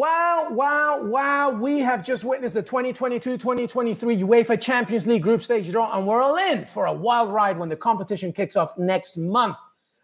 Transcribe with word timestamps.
Wow, 0.00 0.48
wow, 0.52 1.02
wow. 1.02 1.50
We 1.50 1.80
have 1.80 2.02
just 2.02 2.24
witnessed 2.24 2.54
the 2.54 2.62
2022 2.62 3.36
2023 3.36 4.16
UEFA 4.16 4.58
Champions 4.58 5.06
League 5.06 5.22
group 5.22 5.42
stage 5.42 5.70
draw, 5.70 5.94
and 5.94 6.06
we're 6.06 6.22
all 6.22 6.38
in 6.38 6.64
for 6.64 6.86
a 6.86 6.92
wild 6.94 7.30
ride 7.34 7.58
when 7.58 7.68
the 7.68 7.76
competition 7.76 8.32
kicks 8.32 8.56
off 8.56 8.78
next 8.78 9.18
month. 9.18 9.58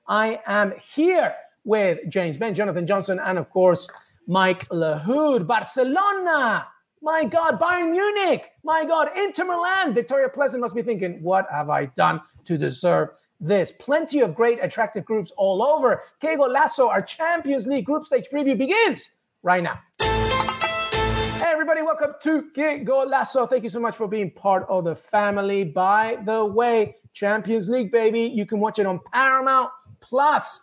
I 0.07 0.43
am 0.45 0.75
here 0.93 1.33
with 1.65 2.01
James 2.11 2.37
Benge, 2.37 2.57
Jonathan 2.57 2.87
Johnson, 2.87 3.19
and 3.25 3.39
of 3.39 3.49
course, 3.49 3.89
Mike 4.27 4.69
Lahoud. 4.69 5.47
Barcelona, 5.47 6.67
my 7.01 7.25
God, 7.25 7.59
Bayern 7.59 7.93
Munich, 7.93 8.51
my 8.65 8.85
God, 8.85 9.09
Inter 9.17 9.47
Milan. 9.47 9.95
Victoria 9.95 10.29
Plzen 10.29 10.61
must 10.61 10.75
be 10.75 10.83
thinking, 10.83 11.23
what 11.23 11.47
have 11.51 11.71
I 11.71 11.87
done 11.87 12.21
to 12.45 12.59
deserve 12.59 13.09
this? 13.41 13.73
Plenty 13.73 14.21
of 14.21 14.35
great, 14.35 14.59
attractive 14.61 15.07
groups 15.07 15.33
all 15.39 15.62
over. 15.62 16.03
Que 16.21 16.37
Golazo, 16.37 16.87
our 16.87 17.01
Champions 17.01 17.67
League 17.67 17.87
group 17.87 18.05
stage 18.05 18.29
preview 18.31 18.59
begins 18.59 19.09
right 19.47 19.62
now. 19.62 19.79
Hey, 20.01 21.53
everybody, 21.53 21.81
welcome 21.81 22.15
to 22.21 22.51
Que 22.53 22.84
Golazo. 22.84 23.49
Thank 23.49 23.62
you 23.62 23.69
so 23.69 23.79
much 23.79 23.95
for 23.95 24.09
being 24.09 24.33
part 24.33 24.67
of 24.69 24.84
the 24.84 24.97
family. 24.97 25.62
By 25.62 26.19
the 26.25 26.45
way, 26.45 26.97
Champions 27.12 27.69
League, 27.69 27.93
baby, 27.93 28.23
you 28.23 28.45
can 28.45 28.59
watch 28.59 28.81
it 28.81 28.87
on 28.87 28.99
Paramount 29.12 29.71
Plus. 30.01 30.61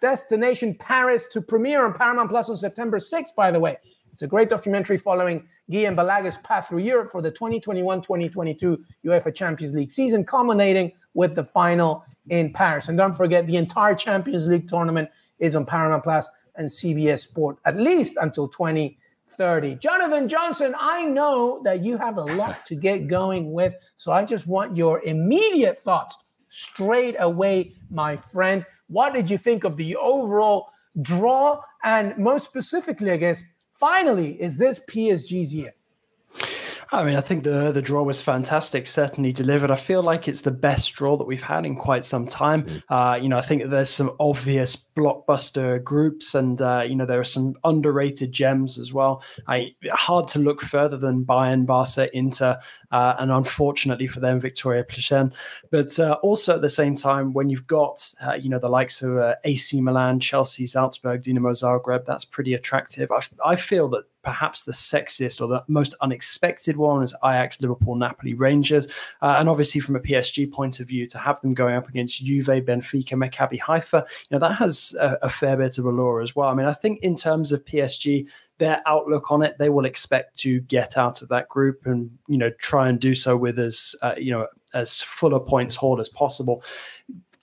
Destination 0.00 0.76
Paris 0.78 1.26
to 1.32 1.42
premiere 1.42 1.84
on 1.84 1.92
Paramount 1.92 2.30
Plus 2.30 2.48
on 2.48 2.56
September 2.56 2.98
6th, 2.98 3.34
by 3.36 3.50
the 3.50 3.58
way. 3.58 3.76
It's 4.12 4.22
a 4.22 4.28
great 4.28 4.48
documentary 4.48 4.96
following 4.96 5.48
Guillem 5.68 5.96
Balaga's 5.96 6.38
path 6.38 6.68
through 6.68 6.78
Europe 6.78 7.10
for 7.10 7.20
the 7.20 7.32
2021-2022 7.32 8.78
UEFA 9.04 9.34
Champions 9.34 9.74
League 9.74 9.90
season, 9.90 10.24
culminating 10.24 10.92
with 11.14 11.34
the 11.34 11.44
final 11.44 12.04
in 12.28 12.52
Paris. 12.52 12.88
And 12.88 12.96
don't 12.96 13.14
forget, 13.14 13.48
the 13.48 13.56
entire 13.56 13.96
Champions 13.96 14.46
League 14.46 14.68
tournament 14.68 15.10
is 15.40 15.56
on 15.56 15.66
Paramount 15.66 16.04
Plus 16.04 16.28
and 16.60 16.68
CBS 16.68 17.20
Sport, 17.20 17.56
at 17.64 17.76
least 17.76 18.16
until 18.20 18.46
2030. 18.46 19.76
Jonathan 19.76 20.28
Johnson, 20.28 20.74
I 20.78 21.04
know 21.04 21.60
that 21.64 21.82
you 21.82 21.96
have 21.96 22.18
a 22.18 22.24
lot 22.24 22.64
to 22.66 22.76
get 22.76 23.08
going 23.08 23.52
with, 23.52 23.74
so 23.96 24.12
I 24.12 24.24
just 24.24 24.46
want 24.46 24.76
your 24.76 25.02
immediate 25.02 25.82
thoughts 25.82 26.18
straight 26.48 27.16
away, 27.18 27.72
my 27.90 28.14
friend. 28.14 28.64
What 28.88 29.14
did 29.14 29.30
you 29.30 29.38
think 29.38 29.64
of 29.64 29.76
the 29.76 29.96
overall 29.96 30.68
draw? 31.00 31.62
And 31.82 32.16
most 32.18 32.44
specifically, 32.44 33.10
I 33.10 33.16
guess, 33.16 33.42
finally, 33.72 34.40
is 34.40 34.58
this 34.58 34.78
PSG's 34.80 35.54
year? 35.54 35.72
I 36.92 37.04
mean, 37.04 37.14
I 37.16 37.20
think 37.20 37.44
the 37.44 37.70
the 37.70 37.82
draw 37.82 38.02
was 38.02 38.20
fantastic. 38.20 38.88
Certainly 38.88 39.32
delivered. 39.32 39.70
I 39.70 39.76
feel 39.76 40.02
like 40.02 40.26
it's 40.26 40.40
the 40.40 40.50
best 40.50 40.92
draw 40.92 41.16
that 41.16 41.26
we've 41.26 41.42
had 41.42 41.64
in 41.64 41.76
quite 41.76 42.04
some 42.04 42.26
time. 42.26 42.64
Mm. 42.64 42.82
Uh, 42.88 43.14
you 43.16 43.28
know, 43.28 43.38
I 43.38 43.42
think 43.42 43.70
there's 43.70 43.90
some 43.90 44.16
obvious 44.18 44.76
blockbuster 44.96 45.82
groups, 45.84 46.34
and 46.34 46.60
uh, 46.60 46.82
you 46.86 46.96
know 46.96 47.06
there 47.06 47.20
are 47.20 47.24
some 47.24 47.54
underrated 47.62 48.32
gems 48.32 48.76
as 48.76 48.92
well. 48.92 49.22
I 49.46 49.74
hard 49.92 50.26
to 50.28 50.40
look 50.40 50.62
further 50.62 50.96
than 50.96 51.24
Bayern, 51.24 51.64
Barca, 51.64 52.14
Inter, 52.16 52.58
uh, 52.90 53.14
and 53.20 53.30
unfortunately 53.30 54.08
for 54.08 54.18
them, 54.18 54.40
Victoria 54.40 54.82
Plzen. 54.82 55.32
But 55.70 55.96
uh, 56.00 56.18
also 56.22 56.56
at 56.56 56.62
the 56.62 56.68
same 56.68 56.96
time, 56.96 57.32
when 57.32 57.50
you've 57.50 57.68
got 57.68 58.12
uh, 58.20 58.34
you 58.34 58.50
know 58.50 58.58
the 58.58 58.68
likes 58.68 59.00
of 59.02 59.16
uh, 59.16 59.36
AC 59.44 59.80
Milan, 59.80 60.18
Chelsea, 60.18 60.66
Salzburg, 60.66 61.22
Dinamo 61.22 61.52
Zagreb, 61.52 62.04
that's 62.04 62.24
pretty 62.24 62.54
attractive. 62.54 63.12
I, 63.12 63.20
I 63.44 63.54
feel 63.54 63.88
that 63.90 64.04
perhaps 64.22 64.64
the 64.64 64.72
sexiest 64.72 65.40
or 65.40 65.48
the 65.48 65.64
most 65.68 65.94
unexpected 66.00 66.76
one 66.76 67.02
is 67.02 67.14
Ajax, 67.24 67.60
Liverpool, 67.60 67.94
Napoli, 67.94 68.34
Rangers. 68.34 68.88
Uh, 69.22 69.36
and 69.38 69.48
obviously, 69.48 69.80
from 69.80 69.96
a 69.96 70.00
PSG 70.00 70.50
point 70.50 70.80
of 70.80 70.88
view, 70.88 71.06
to 71.06 71.18
have 71.18 71.40
them 71.40 71.54
going 71.54 71.74
up 71.74 71.88
against 71.88 72.24
Juve, 72.24 72.46
Benfica, 72.46 73.12
Maccabi 73.12 73.58
Haifa, 73.58 74.04
you 74.28 74.38
know, 74.38 74.46
that 74.46 74.56
has 74.56 74.94
a, 75.00 75.18
a 75.22 75.28
fair 75.28 75.56
bit 75.56 75.78
of 75.78 75.84
allure 75.84 76.20
as 76.20 76.36
well. 76.36 76.48
I 76.48 76.54
mean, 76.54 76.66
I 76.66 76.72
think 76.72 77.00
in 77.00 77.14
terms 77.14 77.52
of 77.52 77.64
PSG, 77.64 78.26
their 78.58 78.82
outlook 78.86 79.30
on 79.30 79.42
it, 79.42 79.56
they 79.58 79.70
will 79.70 79.86
expect 79.86 80.36
to 80.38 80.60
get 80.60 80.96
out 80.98 81.22
of 81.22 81.28
that 81.28 81.48
group 81.48 81.86
and, 81.86 82.10
you 82.28 82.36
know, 82.36 82.50
try 82.58 82.88
and 82.88 83.00
do 83.00 83.14
so 83.14 83.36
with 83.36 83.58
as, 83.58 83.94
uh, 84.02 84.14
you 84.16 84.30
know, 84.30 84.46
as 84.74 85.00
full 85.00 85.34
a 85.34 85.40
points 85.40 85.74
haul 85.74 86.00
as 86.00 86.08
possible 86.08 86.62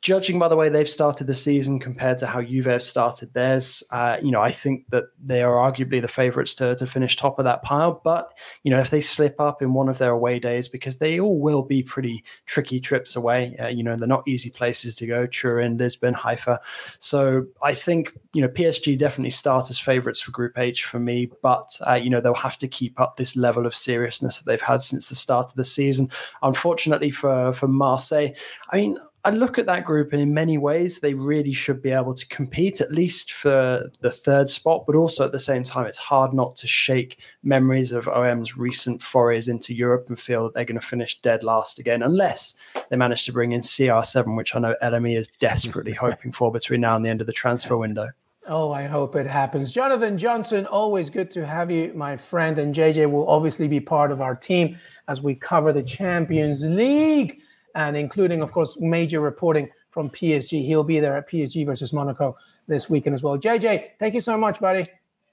judging 0.02 0.38
by 0.38 0.47
the 0.47 0.56
way 0.56 0.69
they've 0.69 0.88
started 0.88 1.25
the 1.25 1.34
season 1.34 1.80
compared 1.80 2.19
to 2.19 2.28
how 2.28 2.41
Juve 2.41 2.66
have 2.66 2.84
started 2.84 3.34
theirs, 3.34 3.84
uh, 3.91 4.18
you 4.22 4.31
know, 4.31 4.41
I 4.41 4.52
think 4.52 4.85
that 4.91 5.06
they 5.22 5.41
are 5.41 5.56
arguably 5.56 6.02
the 6.02 6.08
favourites 6.08 6.53
to, 6.56 6.75
to 6.75 6.85
finish 6.85 7.16
top 7.16 7.40
of 7.40 7.46
that 7.46 7.63
pile. 7.63 8.00
But, 8.03 8.38
you 8.63 8.69
know, 8.69 8.80
if 8.80 8.91
they 8.91 9.00
slip 9.00 9.40
up 9.41 9.62
in 9.62 9.74
one 9.74 9.90
of 9.90 9.97
their 9.97 10.12
away 10.12 10.40
days, 10.40 10.68
because 10.68 10.97
they 10.97 11.19
all 11.19 11.40
will 11.40 11.63
be 11.63 11.81
pretty 11.81 12.24
tricky 12.46 12.80
trips 12.80 13.16
away, 13.16 13.58
uh, 13.59 13.68
you 13.68 13.84
know, 13.84 13.96
they're 13.96 14.08
not 14.08 14.28
easy 14.28 14.52
places 14.52 14.94
to 14.96 15.08
go, 15.08 15.25
Turin, 15.25 15.78
Lisbon, 15.78 16.14
Haifa. 16.14 16.59
So 17.00 17.47
I 17.64 17.74
think, 17.74 18.14
you 18.34 18.41
know, 18.41 18.50
PSG 18.50 18.97
definitely 18.97 19.31
start 19.31 19.69
as 19.69 19.79
favourites 19.79 20.22
for 20.22 20.31
Group 20.31 20.59
H 20.59 20.85
for 20.85 21.00
me, 21.00 21.31
but, 21.41 21.75
uh, 21.88 21.96
you 21.96 22.12
know, 22.12 22.22
they'll 22.22 22.35
have 22.35 22.58
to 22.59 22.68
keep 22.68 23.00
up 23.00 23.18
this 23.18 23.35
level 23.35 23.66
of 23.66 23.75
seriousness 23.75 24.38
that 24.38 24.46
they've 24.46 24.62
had 24.62 24.81
since 24.81 25.09
the 25.09 25.16
start 25.16 25.49
of 25.49 25.55
the 25.55 25.64
season. 25.64 26.11
Unfortunately 26.44 27.09
for, 27.09 27.52
for 27.52 27.67
Marseille, 27.67 28.29
I 28.70 28.78
mean, 28.78 28.99
I 29.28 29.29
look 29.29 29.59
at 29.59 29.66
that 29.66 29.84
group, 29.84 30.14
and 30.14 30.22
in 30.22 30.34
many 30.34 30.58
ways, 30.58 31.02
they 31.02 31.14
really 31.14 31.52
should 31.52 31.82
be 31.82 31.91
able 31.91 32.14
to 32.14 32.26
compete 32.29 32.79
at 32.79 32.94
least 32.94 33.34
for 33.34 33.91
the 34.00 34.09
third 34.09 34.47
spot. 34.47 34.85
But 34.88 34.96
also 34.96 35.26
at 35.26 35.34
the 35.34 35.38
same 35.38 35.66
time, 35.66 35.85
it's 35.85 35.97
hard 35.97 36.34
not 36.34 36.56
to 36.56 36.66
shake 36.66 37.20
memories 37.44 37.91
of 37.91 38.08
OM's 38.08 38.56
recent 38.56 39.03
forays 39.03 39.50
into 39.50 39.74
Europe 39.74 40.06
and 40.08 40.18
feel 40.18 40.46
that 40.46 40.53
they're 40.53 40.64
going 40.64 40.79
to 40.79 40.88
finish 40.88 41.20
dead 41.20 41.44
last 41.44 41.78
again, 41.78 42.03
unless 42.03 42.56
they 42.90 42.96
manage 42.96 43.26
to 43.26 43.34
bring 43.34 43.52
in 43.52 43.59
CR7, 43.59 44.38
which 44.38 44.56
I 44.56 44.59
know 44.59 44.76
LME 44.82 45.18
is 45.18 45.28
desperately 45.40 45.91
hoping 46.06 46.32
for 46.32 46.50
between 46.50 46.80
now 46.80 46.96
and 46.96 47.03
the 47.03 47.09
end 47.09 47.20
of 47.20 47.28
the 47.28 47.34
transfer 47.34 47.76
window. 47.76 48.12
Oh, 48.47 48.72
I 48.72 48.84
hope 48.84 49.18
it 49.18 49.28
happens. 49.28 49.73
Jonathan 49.73 50.18
Johnson, 50.18 50.66
always 50.68 51.09
good 51.09 51.32
to 51.32 51.46
have 51.46 51.70
you, 51.70 51.91
my 51.94 52.16
friend. 52.16 52.58
And 52.59 52.73
JJ 52.73 53.12
will 53.12 53.28
obviously 53.28 53.68
be 53.68 53.82
part 53.82 54.14
of 54.14 54.22
our 54.22 54.38
team 54.38 54.78
as 55.09 55.22
we 55.22 55.35
cover 55.35 55.73
the 55.73 55.84
Champions 55.84 56.64
League 56.64 57.41
and 57.78 57.96
including, 57.96 58.41
of 58.41 58.52
course, 58.52 58.76
major 58.79 59.22
reporting 59.22 59.70
from 59.90 60.09
PSG. 60.09 60.66
He'll 60.66 60.84
be 60.84 61.00
there 61.00 61.16
at 61.16 61.29
PSG 61.29 61.66
versus 61.66 61.94
Monaco 61.94 62.35
this 62.66 62.90
weekend 62.90 63.14
as 63.14 63.22
well. 63.22 63.38
JJ, 63.38 63.91
thank 64.00 64.16
you 64.16 64.20
so 64.20 64.35
much, 64.35 64.59
buddy. 64.59 64.88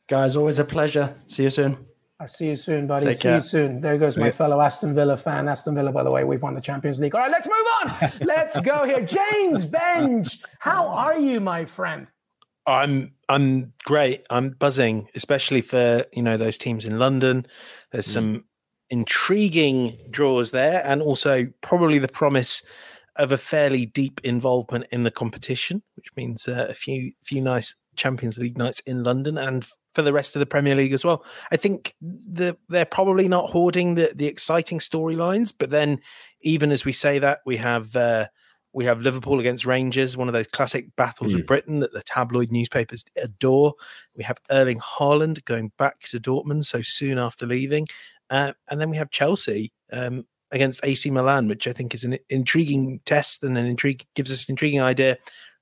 Guys, 0.09 0.37
always 0.37 0.59
a 0.59 0.65
pleasure. 0.65 1.17
See 1.27 1.45
you 1.45 1.49
soon. 1.49 1.79
I'll 2.21 2.29
see 2.29 2.49
you 2.49 2.57
soon, 2.57 2.87
buddy. 2.87 3.07
Take 3.07 3.17
see 3.17 3.23
care. 3.23 3.35
you 3.37 3.41
soon. 3.41 3.81
There 3.81 3.97
goes 3.97 4.19
my 4.19 4.31
fellow 4.31 4.61
Aston 4.61 4.95
Villa 4.95 5.17
fan. 5.17 5.49
Aston 5.49 5.75
Villa, 5.75 5.91
by 5.91 6.05
the 6.05 6.11
way, 6.11 6.25
we've 6.25 6.43
won 6.43 6.55
the 6.55 6.61
Champions 6.61 7.01
League. 7.01 7.15
All 7.15 7.23
right, 7.23 7.31
let's 7.31 7.49
move 7.49 8.03
on. 8.03 8.13
let's 8.27 8.61
go 8.61 8.85
here. 8.85 9.01
James 9.01 9.65
Benge, 9.65 10.43
how 10.59 10.87
are 10.87 11.19
you, 11.19 11.41
my 11.41 11.65
friend? 11.65 12.11
I'm 12.67 13.15
I'm 13.29 13.73
great. 13.85 14.27
I'm 14.29 14.51
buzzing, 14.51 15.09
especially 15.15 15.63
for 15.63 16.05
you 16.13 16.23
know 16.23 16.37
those 16.37 16.59
teams 16.59 16.85
in 16.85 16.99
London. 16.99 17.47
There's 17.91 18.09
mm. 18.09 18.13
some 18.13 18.45
intriguing 18.91 19.99
draws 20.11 20.51
there, 20.51 20.83
and 20.85 21.03
also 21.03 21.47
probably 21.61 21.99
the 21.99 22.09
promise 22.09 22.63
of 23.17 23.33
a 23.33 23.39
fairly 23.39 23.87
deep 23.87 24.21
involvement 24.25 24.87
in 24.91 25.05
the 25.05 25.11
competition, 25.11 25.83
which 25.97 26.09
means 26.17 26.49
uh, 26.49 26.67
a 26.69 26.75
few 26.75 27.13
few 27.23 27.41
nice 27.41 27.75
Champions 27.97 28.39
League 28.39 28.59
nights 28.59 28.81
in 28.81 29.05
London 29.05 29.39
and 29.39 29.67
for 29.95 30.03
the 30.03 30.13
rest 30.13 30.35
of 30.35 30.41
the 30.41 30.47
Premier 30.47 30.75
League 30.75 30.93
as 30.93 31.05
well. 31.05 31.25
I 31.53 31.57
think 31.57 31.95
the, 32.01 32.57
they're 32.69 32.85
probably 32.85 33.29
not 33.29 33.51
hoarding 33.51 33.95
the 33.95 34.13
the 34.15 34.27
exciting 34.27 34.79
storylines, 34.79 35.53
but 35.57 35.71
then 35.71 36.01
even 36.41 36.71
as 36.71 36.85
we 36.85 36.93
say 36.93 37.19
that, 37.21 37.41
we 37.47 37.57
have 37.59 37.95
uh, 37.95 38.27
we 38.75 38.85
have 38.85 39.03
Liverpool 39.03 39.39
against 39.39 39.65
Rangers, 39.65 40.17
one 40.17 40.29
of 40.29 40.35
those 40.35 40.49
classic 40.49 40.95
battles 40.97 41.33
mm. 41.33 41.41
of 41.41 41.47
Britain 41.47 41.79
that 41.81 41.93
the 41.93 42.03
tabloid 42.03 42.51
newspapers 42.51 43.05
adore. 43.17 43.75
We 44.17 44.25
have 44.25 44.39
Erling 44.51 44.81
Haaland 44.81 45.45
going 45.45 45.71
back 45.79 46.01
to 46.11 46.19
Dortmund 46.19 46.65
so 46.65 46.83
soon 46.83 47.17
after 47.17 47.47
leaving, 47.47 47.87
uh, 48.31 48.53
and 48.71 48.81
then 48.81 48.91
we 48.91 48.97
have 48.97 49.11
Chelsea 49.11 49.73
um, 49.93 50.27
against 50.51 50.81
AC 50.85 51.11
Milan, 51.11 51.49
which 51.49 51.67
I 51.67 51.73
think 51.73 51.95
is 51.95 52.05
an 52.05 52.19
intriguing 52.29 53.01
test 53.05 53.43
and 53.45 53.59
an 53.59 53.67
intrigue 53.67 54.05
gives 54.15 54.33
us 54.33 54.49
an 54.49 54.53
intriguing 54.53 54.81
idea 54.81 55.19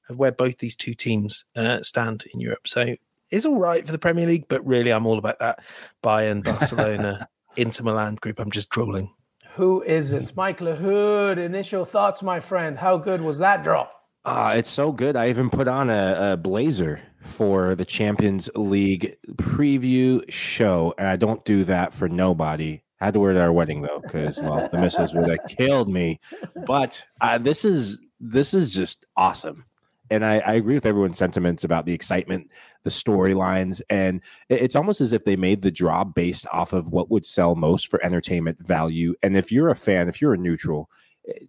of 0.09 0.19
where 0.19 0.33
both 0.33 0.59
these 0.59 0.77
two 0.77 0.95
teams 0.95 1.45
uh, 1.57 1.83
stand 1.83 2.25
in 2.33 2.41
Europe. 2.41 2.67
So 2.67 2.97
it's 3.31 3.47
all 3.47 3.59
right 3.59 3.85
for 3.85 3.93
the 3.93 3.99
Premier 3.99 4.27
League, 4.27 4.47
but 4.49 4.65
really 4.67 4.93
I'm 4.93 5.07
all 5.07 5.19
about 5.19 5.39
that 5.39 5.61
Bayern, 6.03 6.45
Barcelona, 6.45 7.29
Inter 7.57 7.85
Milan 7.85 8.17
group. 8.17 8.39
I'm 8.39 8.51
just 8.51 8.69
drooling. 8.69 9.13
Who 9.55 9.83
isn't? 9.83 10.35
Mike 10.37 10.61
Lahoud, 10.61 11.37
initial 11.37 11.85
thoughts, 11.85 12.23
my 12.23 12.41
friend. 12.41 12.79
How 12.79 12.97
good 12.97 13.21
was 13.21 13.39
that 13.39 13.63
draw? 13.63 13.89
Uh, 14.25 14.55
it's 14.57 14.71
so 14.71 14.93
good. 14.93 15.17
I 15.17 15.29
even 15.31 15.51
put 15.51 15.67
on 15.67 15.91
a, 15.91 16.33
a 16.33 16.37
blazer 16.37 17.01
for 17.23 17.75
the 17.75 17.85
Champions 17.85 18.49
League 18.55 19.17
preview 19.35 20.23
show, 20.31 20.95
and 20.99 21.09
I 21.09 21.17
don't 21.17 21.45
do 21.45 21.65
that 21.65 21.93
for 21.93 22.09
nobody. 22.09 22.83
I 23.01 23.07
had 23.07 23.15
to 23.15 23.21
wear 23.21 23.33
it 23.33 23.37
at 23.37 23.43
our 23.43 23.53
wedding 23.53 23.83
though, 23.83 24.01
because 24.01 24.41
well, 24.41 24.69
the 24.71 24.79
missus 24.79 25.13
would 25.15 25.29
have 25.29 25.41
killed 25.49 25.89
me. 25.89 26.21
But 26.67 27.05
uh, 27.21 27.39
this 27.39 27.65
is 27.65 28.01
this 28.21 28.55
is 28.55 28.73
just 28.73 29.07
awesome, 29.17 29.65
and 30.09 30.25
I, 30.25 30.39
I, 30.39 30.53
agree 30.53 30.75
with 30.75 30.87
everyone's 30.87 31.19
sentiments 31.19 31.65
about 31.65 31.85
the 31.85 31.93
excitement, 31.93 32.49
the 32.85 32.91
storylines, 32.91 33.83
and 33.91 34.21
it's 34.49 34.77
almost 34.77 35.01
as 35.01 35.13
if 35.13 35.25
they 35.25 35.35
made 35.35 35.63
the 35.63 35.73
draw 35.73 36.05
based 36.05 36.47
off 36.53 36.73
of 36.73 36.93
what 36.93 37.11
would 37.11 37.27
sell 37.27 37.57
most 37.57 37.91
for 37.91 38.05
entertainment 38.05 38.65
value. 38.65 39.17
And 39.25 39.37
if 39.37 39.51
you're 39.51 39.71
a 39.71 39.77
fan, 39.77 40.09
if 40.09 40.21
you're 40.21 40.35
a 40.35 40.39
neutral, 40.39 40.89
eh, 41.29 41.45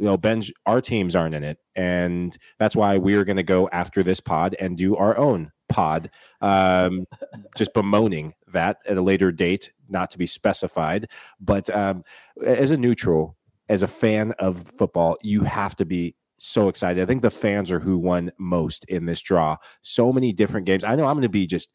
you 0.00 0.06
know, 0.06 0.16
Benge 0.16 0.50
our 0.64 0.80
teams 0.80 1.14
aren't 1.14 1.34
in 1.34 1.44
it, 1.44 1.58
and 1.76 2.36
that's 2.58 2.74
why 2.74 2.96
we're 2.96 3.24
going 3.24 3.36
to 3.36 3.42
go 3.42 3.68
after 3.70 4.02
this 4.02 4.18
pod 4.18 4.56
and 4.58 4.78
do 4.78 4.96
our 4.96 5.16
own 5.18 5.52
pod, 5.68 6.10
um, 6.40 7.04
just 7.56 7.74
bemoaning 7.74 8.32
that 8.50 8.78
at 8.88 8.96
a 8.96 9.02
later 9.02 9.30
date, 9.30 9.72
not 9.90 10.10
to 10.12 10.18
be 10.18 10.26
specified. 10.26 11.10
But 11.38 11.68
um, 11.68 12.02
as 12.42 12.70
a 12.70 12.78
neutral, 12.78 13.36
as 13.68 13.82
a 13.82 13.88
fan 13.88 14.32
of 14.38 14.64
football, 14.78 15.18
you 15.22 15.44
have 15.44 15.76
to 15.76 15.84
be 15.84 16.16
so 16.38 16.68
excited. 16.68 17.02
I 17.02 17.04
think 17.04 17.20
the 17.20 17.30
fans 17.30 17.70
are 17.70 17.80
who 17.80 17.98
won 17.98 18.32
most 18.38 18.86
in 18.86 19.04
this 19.04 19.20
draw. 19.20 19.58
So 19.82 20.14
many 20.14 20.32
different 20.32 20.64
games. 20.64 20.82
I 20.82 20.96
know 20.96 21.06
I'm 21.06 21.16
going 21.16 21.22
to 21.22 21.28
be 21.28 21.46
just 21.46 21.68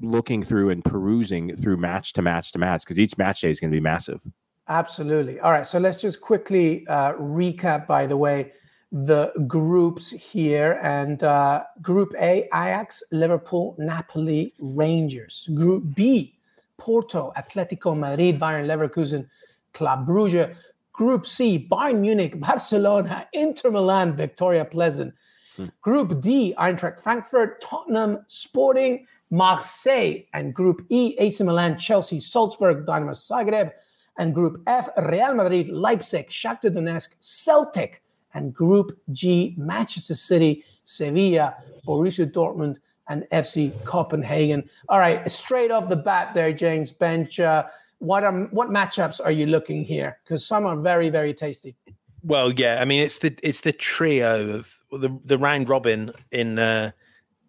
looking 0.00 0.42
through 0.42 0.70
and 0.70 0.84
perusing 0.84 1.56
through 1.56 1.76
match 1.76 2.12
to 2.14 2.22
match 2.22 2.50
to 2.52 2.58
match 2.58 2.82
because 2.82 2.98
each 2.98 3.16
match 3.18 3.40
day 3.40 3.50
is 3.50 3.60
going 3.60 3.70
to 3.70 3.76
be 3.76 3.80
massive. 3.80 4.20
Absolutely. 4.68 5.40
All 5.40 5.50
right. 5.50 5.66
So 5.66 5.78
let's 5.78 6.00
just 6.00 6.20
quickly 6.20 6.86
uh, 6.86 7.14
recap, 7.14 7.86
by 7.86 8.06
the 8.06 8.16
way, 8.16 8.52
the 8.92 9.32
groups 9.46 10.10
here. 10.10 10.78
And 10.82 11.22
uh, 11.22 11.64
Group 11.80 12.14
A, 12.20 12.48
Ajax, 12.54 13.02
Liverpool, 13.10 13.74
Napoli, 13.78 14.54
Rangers. 14.58 15.48
Group 15.54 15.94
B, 15.94 16.38
Porto, 16.76 17.32
Atletico 17.36 17.98
Madrid, 17.98 18.38
Bayer 18.38 18.64
Leverkusen, 18.64 19.26
Club 19.72 20.06
Brugge. 20.06 20.54
Group 20.92 21.26
C, 21.26 21.66
Bayern 21.70 22.00
Munich, 22.00 22.38
Barcelona, 22.40 23.26
Inter 23.32 23.70
Milan, 23.70 24.14
Victoria 24.14 24.64
Plzen. 24.64 25.12
Hmm. 25.56 25.66
Group 25.80 26.20
D, 26.20 26.54
Eintracht 26.56 27.00
Frankfurt, 27.00 27.60
Tottenham, 27.60 28.24
Sporting, 28.28 29.06
Marseille. 29.30 30.26
And 30.32 30.54
Group 30.54 30.86
E, 30.88 31.16
AC 31.18 31.42
Milan, 31.42 31.78
Chelsea, 31.78 32.20
Salzburg, 32.20 32.86
Dinamo 32.86 33.12
Zagreb. 33.12 33.72
And 34.18 34.34
Group 34.34 34.62
F, 34.66 34.88
Real 34.96 35.34
Madrid, 35.34 35.68
Leipzig, 35.68 36.28
Shakhtar 36.28 36.74
Donetsk, 36.74 37.14
Celtic. 37.20 38.02
And 38.34 38.54
Group 38.54 38.98
G, 39.12 39.54
Manchester 39.58 40.14
City, 40.14 40.64
Sevilla, 40.84 41.54
Borussia 41.86 42.30
Dortmund, 42.30 42.78
and 43.08 43.24
FC 43.32 43.72
Copenhagen. 43.84 44.68
All 44.88 44.98
right, 44.98 45.30
straight 45.30 45.70
off 45.70 45.88
the 45.88 45.96
bat 45.96 46.32
there, 46.34 46.52
James 46.52 46.92
Benge. 46.92 47.44
Uh, 47.44 47.64
what 47.98 48.24
are 48.24 48.32
what 48.50 48.68
matchups 48.70 49.20
are 49.24 49.30
you 49.30 49.46
looking 49.46 49.84
here? 49.84 50.18
Because 50.24 50.44
some 50.44 50.66
are 50.66 50.76
very 50.76 51.10
very 51.10 51.34
tasty. 51.34 51.76
Well, 52.22 52.52
yeah, 52.52 52.78
I 52.80 52.84
mean 52.84 53.02
it's 53.02 53.18
the 53.18 53.36
it's 53.42 53.60
the 53.60 53.72
trio 53.72 54.50
of 54.50 54.78
the 54.90 55.16
the 55.24 55.38
round 55.38 55.68
robin 55.68 56.12
in 56.30 56.58
uh, 56.58 56.92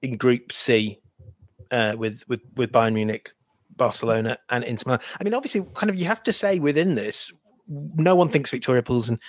in 0.01 0.17
Group 0.17 0.51
C 0.51 0.99
uh, 1.71 1.95
with 1.97 2.23
with 2.27 2.41
with 2.55 2.71
Bayern 2.71 2.93
Munich, 2.93 3.31
Barcelona, 3.77 4.37
and 4.49 4.63
Inter 4.63 4.83
Milan. 4.87 5.01
I 5.19 5.23
mean, 5.23 5.33
obviously, 5.33 5.65
kind 5.73 5.89
of 5.89 5.95
you 5.95 6.05
have 6.05 6.23
to 6.23 6.33
say 6.33 6.59
within 6.59 6.95
this, 6.95 7.31
no 7.67 8.15
one 8.15 8.29
thinks 8.29 8.51
Victoria 8.51 8.81
Plzen 8.81 9.19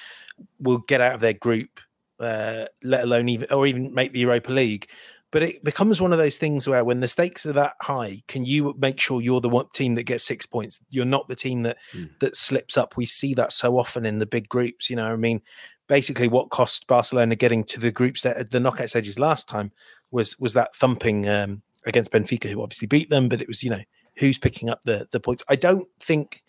will 0.58 0.79
get 0.79 1.00
out 1.00 1.14
of 1.14 1.20
their 1.20 1.32
group, 1.32 1.81
uh, 2.20 2.67
let 2.82 3.05
alone 3.05 3.29
even 3.29 3.49
or 3.50 3.67
even 3.67 3.94
make 3.94 4.12
the 4.12 4.20
Europa 4.20 4.52
League 4.52 4.88
but 5.35 5.43
it 5.43 5.64
becomes 5.64 6.00
one 6.00 6.12
of 6.12 6.19
those 6.19 6.38
things 6.38 6.69
where 6.69 6.85
when 6.85 7.00
the 7.00 7.08
stakes 7.08 7.44
are 7.44 7.52
that 7.52 7.75
high 7.82 8.23
can 8.29 8.44
you 8.44 8.73
make 8.79 9.00
sure 9.00 9.20
you're 9.20 9.41
the 9.41 9.49
one 9.49 9.67
team 9.75 9.96
that 9.96 10.05
gets 10.05 10.23
six 10.25 10.46
points 10.46 10.79
you're 10.91 11.05
not 11.05 11.26
the 11.26 11.35
team 11.35 11.62
that 11.62 11.76
mm. 11.93 12.08
that 12.20 12.37
slips 12.37 12.79
up 12.79 12.96
we 12.96 13.05
see 13.05 13.35
that 13.35 13.52
so 13.52 13.76
often 13.76 14.06
in 14.06 14.20
the 14.20 14.26
big 14.26 14.49
groups 14.49 14.88
you 14.88 14.94
know 14.94 15.12
i 15.12 15.17
mean 15.17 15.43
basically 15.88 16.29
what 16.29 16.50
cost 16.50 16.87
barcelona 16.87 17.35
getting 17.35 17.64
to 17.64 17.81
the 17.81 17.91
groups 17.91 18.23
that 18.23 18.50
the 18.50 18.61
knockout 18.61 18.88
stages 18.88 19.19
last 19.19 19.49
time 19.49 19.73
was 20.12 20.38
was 20.38 20.55
that 20.55 20.75
thumping 20.76 21.29
um, 21.29 21.61
against 21.85 22.12
benfica 22.12 22.49
who 22.49 22.62
obviously 22.62 22.87
beat 22.87 23.11
them 23.11 23.29
but 23.29 23.43
it 23.43 23.49
was 23.49 23.64
you 23.64 23.70
know 23.70 23.82
who's 24.19 24.38
picking 24.38 24.70
up 24.70 24.82
the 24.82 25.08
the 25.11 25.20
points 25.20 25.43
i 25.49 25.56
don't 25.56 25.88
think 26.00 26.43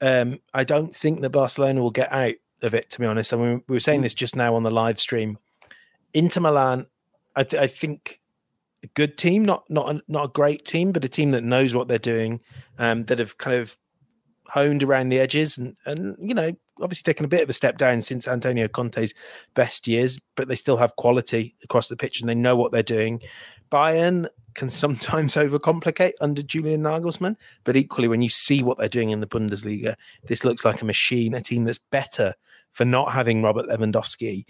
um 0.00 0.38
i 0.54 0.64
don't 0.64 0.94
think 0.94 1.20
that 1.20 1.30
barcelona 1.30 1.80
will 1.80 1.90
get 1.90 2.12
out 2.12 2.34
of 2.62 2.74
it 2.74 2.90
to 2.90 2.98
be 2.98 3.06
honest 3.06 3.32
i 3.32 3.36
mean 3.36 3.62
we 3.68 3.74
were 3.74 3.80
saying 3.80 4.00
hmm. 4.00 4.04
this 4.04 4.14
just 4.14 4.36
now 4.36 4.54
on 4.54 4.62
the 4.62 4.70
live 4.70 4.98
stream 4.98 5.38
inter 6.12 6.40
milan 6.40 6.86
I, 7.36 7.44
th- 7.44 7.62
I 7.62 7.68
think 7.68 8.20
a 8.82 8.88
good 8.88 9.16
team, 9.16 9.44
not 9.44 9.68
not 9.70 9.94
a, 9.94 10.02
not 10.08 10.24
a 10.24 10.28
great 10.28 10.64
team, 10.64 10.92
but 10.92 11.04
a 11.04 11.08
team 11.08 11.30
that 11.30 11.44
knows 11.44 11.74
what 11.74 11.88
they're 11.88 11.98
doing, 11.98 12.40
um, 12.78 13.04
that 13.04 13.18
have 13.18 13.38
kind 13.38 13.56
of 13.56 13.76
honed 14.48 14.82
around 14.82 15.08
the 15.08 15.20
edges, 15.20 15.56
and 15.56 15.76
and 15.86 16.16
you 16.20 16.34
know 16.34 16.52
obviously 16.80 17.02
taken 17.02 17.24
a 17.24 17.28
bit 17.28 17.42
of 17.42 17.50
a 17.50 17.52
step 17.52 17.76
down 17.76 18.00
since 18.00 18.28
Antonio 18.28 18.68
Conte's 18.68 19.14
best 19.54 19.88
years, 19.88 20.20
but 20.36 20.48
they 20.48 20.54
still 20.54 20.76
have 20.76 20.94
quality 20.96 21.56
across 21.64 21.88
the 21.88 21.96
pitch 21.96 22.20
and 22.20 22.28
they 22.28 22.36
know 22.36 22.54
what 22.54 22.70
they're 22.70 22.84
doing. 22.84 23.20
Bayern 23.70 24.28
can 24.54 24.70
sometimes 24.70 25.34
overcomplicate 25.36 26.12
under 26.20 26.42
Julian 26.42 26.82
Nagelsmann, 26.82 27.36
but 27.64 27.76
equally 27.76 28.08
when 28.08 28.22
you 28.22 28.28
see 28.28 28.62
what 28.62 28.78
they're 28.78 28.88
doing 28.88 29.10
in 29.10 29.20
the 29.20 29.26
Bundesliga, 29.26 29.94
this 30.24 30.44
looks 30.44 30.64
like 30.64 30.82
a 30.82 30.86
machine, 30.86 31.34
a 31.34 31.40
team 31.40 31.64
that's 31.64 31.78
better 31.78 32.34
for 32.72 32.84
not 32.84 33.12
having 33.12 33.42
Robert 33.42 33.66
Lewandowski 33.66 34.44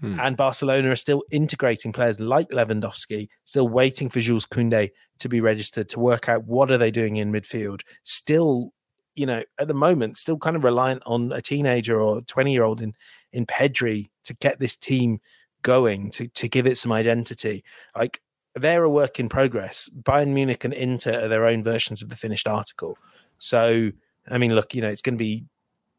Hmm. 0.00 0.20
And 0.20 0.36
Barcelona 0.36 0.90
are 0.90 0.96
still 0.96 1.22
integrating 1.30 1.92
players 1.92 2.20
like 2.20 2.50
Lewandowski, 2.50 3.28
still 3.44 3.68
waiting 3.68 4.08
for 4.10 4.20
Jules 4.20 4.44
Koundé 4.44 4.90
to 5.20 5.28
be 5.28 5.40
registered 5.40 5.88
to 5.90 6.00
work 6.00 6.28
out 6.28 6.44
what 6.44 6.70
are 6.70 6.78
they 6.78 6.90
doing 6.90 7.16
in 7.16 7.32
midfield. 7.32 7.80
Still, 8.02 8.72
you 9.14 9.24
know, 9.24 9.42
at 9.58 9.68
the 9.68 9.74
moment, 9.74 10.18
still 10.18 10.36
kind 10.36 10.54
of 10.54 10.64
reliant 10.64 11.02
on 11.06 11.32
a 11.32 11.40
teenager 11.40 12.00
or 12.00 12.20
20 12.22 12.52
year 12.52 12.64
old 12.64 12.82
in 12.82 12.94
in 13.32 13.46
Pedri 13.46 14.10
to 14.24 14.34
get 14.34 14.60
this 14.60 14.76
team 14.76 15.18
going, 15.62 16.10
to 16.10 16.28
to 16.28 16.48
give 16.48 16.66
it 16.66 16.76
some 16.76 16.92
identity. 16.92 17.64
Like 17.96 18.20
they're 18.56 18.84
a 18.84 18.90
work 18.90 19.20
in 19.20 19.28
progress. 19.28 19.88
Bayern 20.02 20.28
Munich 20.28 20.64
and 20.64 20.72
Inter 20.72 21.24
are 21.24 21.28
their 21.28 21.44
own 21.44 21.62
versions 21.62 22.02
of 22.02 22.08
the 22.08 22.16
finished 22.16 22.48
article. 22.48 22.98
So, 23.38 23.90
I 24.28 24.38
mean, 24.38 24.54
look, 24.54 24.74
you 24.74 24.80
know, 24.80 24.88
it's 24.88 25.02
going 25.02 25.16
to 25.16 25.22
be 25.22 25.44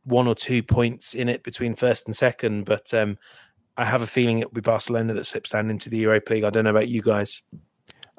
one 0.03 0.27
or 0.27 0.35
two 0.35 0.63
points 0.63 1.13
in 1.13 1.29
it 1.29 1.43
between 1.43 1.75
first 1.75 2.07
and 2.07 2.15
second, 2.15 2.65
but 2.65 2.93
um, 2.93 3.17
I 3.77 3.85
have 3.85 4.01
a 4.01 4.07
feeling 4.07 4.39
it'll 4.39 4.51
be 4.51 4.61
Barcelona 4.61 5.13
that 5.13 5.25
slips 5.25 5.51
down 5.51 5.69
into 5.69 5.89
the 5.89 5.97
Europa 5.97 6.33
League. 6.33 6.43
I 6.43 6.49
don't 6.49 6.63
know 6.63 6.71
about 6.71 6.87
you 6.87 7.01
guys. 7.01 7.41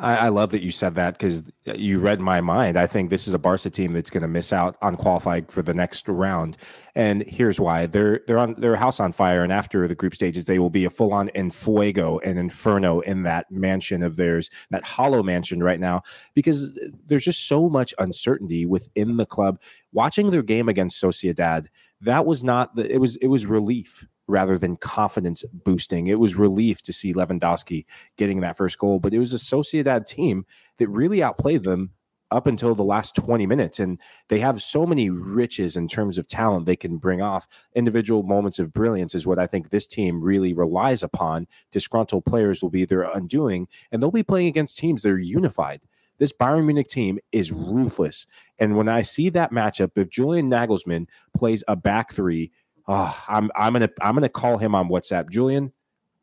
I, 0.00 0.16
I 0.16 0.28
love 0.28 0.50
that 0.50 0.62
you 0.62 0.70
said 0.70 0.94
that 0.94 1.18
because 1.18 1.42
you 1.64 1.98
read 1.98 2.20
my 2.20 2.40
mind. 2.40 2.76
I 2.76 2.86
think 2.86 3.10
this 3.10 3.26
is 3.26 3.34
a 3.34 3.38
Barca 3.38 3.68
team 3.68 3.92
that's 3.92 4.10
going 4.10 4.22
to 4.22 4.28
miss 4.28 4.52
out 4.52 4.76
on 4.80 4.96
qualifying 4.96 5.46
for 5.46 5.60
the 5.60 5.74
next 5.74 6.08
round, 6.08 6.56
and 6.94 7.22
here's 7.22 7.58
why: 7.58 7.86
they're 7.86 8.20
they're 8.26 8.38
on 8.38 8.54
their 8.58 8.76
house 8.76 9.00
on 9.00 9.10
fire, 9.12 9.42
and 9.42 9.52
after 9.52 9.88
the 9.88 9.96
group 9.96 10.14
stages, 10.14 10.44
they 10.44 10.60
will 10.60 10.70
be 10.70 10.84
a 10.84 10.90
full 10.90 11.12
on 11.12 11.28
enfuego 11.30 12.20
and 12.24 12.38
inferno 12.38 13.00
in 13.00 13.24
that 13.24 13.50
mansion 13.50 14.02
of 14.02 14.16
theirs, 14.16 14.50
that 14.70 14.84
hollow 14.84 15.22
mansion 15.22 15.62
right 15.62 15.80
now, 15.80 16.02
because 16.34 16.78
there's 17.06 17.24
just 17.24 17.48
so 17.48 17.68
much 17.68 17.92
uncertainty 17.98 18.66
within 18.66 19.16
the 19.16 19.26
club. 19.26 19.60
Watching 19.92 20.30
their 20.30 20.42
game 20.42 20.68
against 20.68 21.02
Sociedad, 21.02 21.66
that 22.02 22.24
was 22.24 22.44
not 22.44 22.76
the, 22.76 22.88
it 22.88 22.98
was 22.98 23.16
it 23.16 23.28
was 23.28 23.46
relief 23.46 24.06
rather 24.28 24.58
than 24.58 24.76
confidence 24.76 25.42
boosting. 25.64 26.06
It 26.06 26.18
was 26.18 26.36
relief 26.36 26.82
to 26.82 26.92
see 26.92 27.14
Lewandowski 27.14 27.86
getting 28.16 28.40
that 28.40 28.56
first 28.56 28.78
goal, 28.78 29.00
but 29.00 29.14
it 29.14 29.18
was 29.18 29.32
a 29.32 29.36
Sociedad 29.36 30.06
team 30.06 30.44
that 30.78 30.88
really 30.88 31.22
outplayed 31.22 31.64
them 31.64 31.90
up 32.30 32.46
until 32.46 32.74
the 32.74 32.84
last 32.84 33.16
20 33.16 33.46
minutes. 33.46 33.80
And 33.80 33.98
they 34.28 34.38
have 34.38 34.62
so 34.62 34.86
many 34.86 35.10
riches 35.10 35.76
in 35.76 35.88
terms 35.88 36.18
of 36.18 36.26
talent 36.26 36.66
they 36.66 36.76
can 36.76 36.98
bring 36.98 37.22
off. 37.22 37.46
Individual 37.74 38.22
moments 38.22 38.58
of 38.58 38.72
brilliance 38.72 39.14
is 39.14 39.26
what 39.26 39.38
I 39.38 39.46
think 39.46 39.70
this 39.70 39.86
team 39.86 40.22
really 40.22 40.52
relies 40.52 41.02
upon. 41.02 41.46
Disgruntled 41.70 42.26
players 42.26 42.62
will 42.62 42.70
be 42.70 42.84
their 42.84 43.02
undoing, 43.02 43.66
and 43.90 44.02
they'll 44.02 44.10
be 44.10 44.22
playing 44.22 44.48
against 44.48 44.78
teams 44.78 45.02
that 45.02 45.10
are 45.10 45.18
unified. 45.18 45.80
This 46.18 46.32
Bayern 46.32 46.66
Munich 46.66 46.88
team 46.88 47.18
is 47.32 47.52
ruthless. 47.52 48.26
And 48.58 48.76
when 48.76 48.88
I 48.88 49.02
see 49.02 49.30
that 49.30 49.52
matchup, 49.52 49.92
if 49.96 50.10
Julian 50.10 50.50
Nagelsmann 50.50 51.06
plays 51.34 51.62
a 51.68 51.76
back 51.76 52.12
three 52.12 52.50
oh, 52.88 53.24
I'm 53.28 53.50
I'm 53.54 53.74
gonna 53.74 53.90
I'm 54.00 54.14
gonna 54.14 54.28
call 54.28 54.58
him 54.58 54.74
on 54.74 54.88
WhatsApp. 54.88 55.30
Julian, 55.30 55.72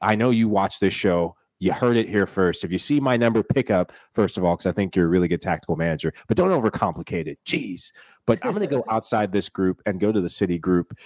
I 0.01 0.15
know 0.15 0.31
you 0.31 0.49
watch 0.49 0.79
this 0.79 0.93
show. 0.93 1.35
You 1.59 1.71
heard 1.71 1.95
it 1.95 2.09
here 2.09 2.27
first. 2.27 2.65
If 2.65 2.71
you 2.71 2.77
see 2.77 2.99
my 2.99 3.15
number, 3.15 3.41
pick 3.41 3.71
up 3.71 3.93
first 4.13 4.37
of 4.37 4.43
all, 4.43 4.55
because 4.55 4.65
I 4.65 4.73
think 4.73 4.95
you're 4.95 5.05
a 5.05 5.09
really 5.09 5.29
good 5.29 5.41
tactical 5.41 5.77
manager. 5.77 6.13
But 6.27 6.35
don't 6.35 6.49
overcomplicate 6.49 7.27
it. 7.27 7.39
Jeez. 7.45 7.91
But 8.25 8.39
I'm 8.43 8.51
gonna 8.51 8.67
go 8.67 8.83
outside 8.89 9.31
this 9.31 9.47
group 9.47 9.81
and 9.85 9.99
go 9.99 10.11
to 10.11 10.19
the 10.19 10.29
City 10.29 10.59
group. 10.59 10.97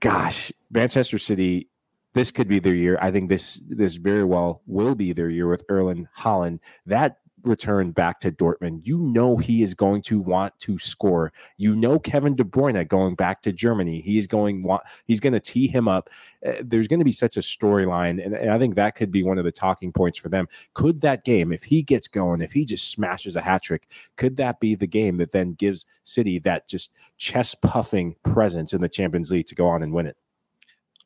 Gosh, 0.00 0.52
Manchester 0.70 1.18
City. 1.18 1.68
This 2.14 2.30
could 2.30 2.48
be 2.48 2.58
their 2.58 2.74
year. 2.74 2.98
I 3.00 3.10
think 3.10 3.28
this 3.28 3.60
this 3.68 3.96
very 3.96 4.24
well 4.24 4.62
will 4.66 4.94
be 4.94 5.12
their 5.12 5.28
year 5.28 5.48
with 5.48 5.64
Erling 5.68 6.08
Haaland. 6.16 6.60
That 6.86 7.18
return 7.44 7.92
back 7.92 8.20
to 8.20 8.32
Dortmund, 8.32 8.86
you 8.86 8.98
know 8.98 9.36
he 9.36 9.62
is 9.62 9.74
going 9.74 10.02
to 10.02 10.20
want 10.20 10.58
to 10.60 10.78
score. 10.78 11.32
You 11.56 11.74
know 11.76 11.98
Kevin 11.98 12.34
De 12.34 12.44
Bruyne 12.44 12.86
going 12.88 13.14
back 13.14 13.42
to 13.42 13.52
Germany, 13.52 14.00
he 14.00 14.18
is 14.18 14.26
going 14.26 14.62
want 14.62 14.82
he's 15.04 15.20
going 15.20 15.32
to 15.32 15.40
tee 15.40 15.66
him 15.66 15.88
up. 15.88 16.10
Uh, 16.46 16.54
there's 16.62 16.88
going 16.88 17.00
to 17.00 17.04
be 17.04 17.12
such 17.12 17.36
a 17.36 17.40
storyline, 17.40 18.24
and, 18.24 18.34
and, 18.34 18.50
I 18.50 18.58
think 18.58 18.76
that 18.76 18.94
could 18.94 19.10
be 19.10 19.22
one 19.22 19.38
of 19.38 19.44
the 19.44 19.52
talking 19.52 19.92
points 19.92 20.18
for 20.18 20.28
them. 20.28 20.46
Could 20.74 21.00
that 21.00 21.24
game, 21.24 21.52
if 21.52 21.64
he 21.64 21.82
gets 21.82 22.06
going, 22.08 22.40
if 22.40 22.52
he 22.52 22.64
just 22.64 22.90
smashes 22.90 23.34
a 23.34 23.40
hat 23.40 23.62
trick, 23.62 23.88
could 24.16 24.36
that 24.36 24.60
be 24.60 24.74
the 24.74 24.86
game 24.86 25.16
that 25.16 25.32
then 25.32 25.54
gives 25.54 25.84
City 26.04 26.38
that 26.40 26.68
just 26.68 26.92
chest 27.16 27.60
puffing 27.62 28.14
presence 28.22 28.72
in 28.72 28.80
the 28.80 28.88
Champions 28.88 29.30
League 29.30 29.46
to 29.46 29.54
go 29.54 29.66
on 29.66 29.82
and 29.82 29.92
win 29.92 30.06
it? 30.06 30.16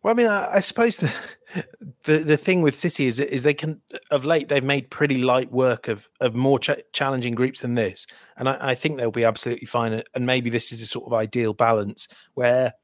Well, 0.02 0.12
I 0.12 0.16
mean, 0.16 0.26
I, 0.26 0.54
I 0.54 0.60
suppose 0.60 0.96
the, 0.96 1.12
the 2.04 2.18
the 2.18 2.36
thing 2.36 2.62
with 2.62 2.76
City 2.76 3.06
is 3.06 3.20
is 3.20 3.42
they 3.42 3.54
can 3.54 3.80
of 4.10 4.24
late 4.24 4.48
they've 4.48 4.62
made 4.62 4.90
pretty 4.90 5.18
light 5.18 5.52
work 5.52 5.88
of 5.88 6.08
of 6.20 6.34
more 6.34 6.58
ch- 6.58 6.82
challenging 6.92 7.34
groups 7.34 7.60
than 7.60 7.74
this, 7.74 8.06
and 8.36 8.48
I, 8.48 8.58
I, 8.60 8.74
think 8.74 8.96
they'll 8.96 9.10
be 9.10 9.24
absolutely 9.24 9.66
fine. 9.66 10.02
And 10.14 10.26
maybe 10.26 10.50
this 10.50 10.72
is 10.72 10.82
a 10.82 10.86
sort 10.86 11.06
of 11.06 11.12
ideal 11.12 11.54
balance 11.54 12.08
where 12.34 12.74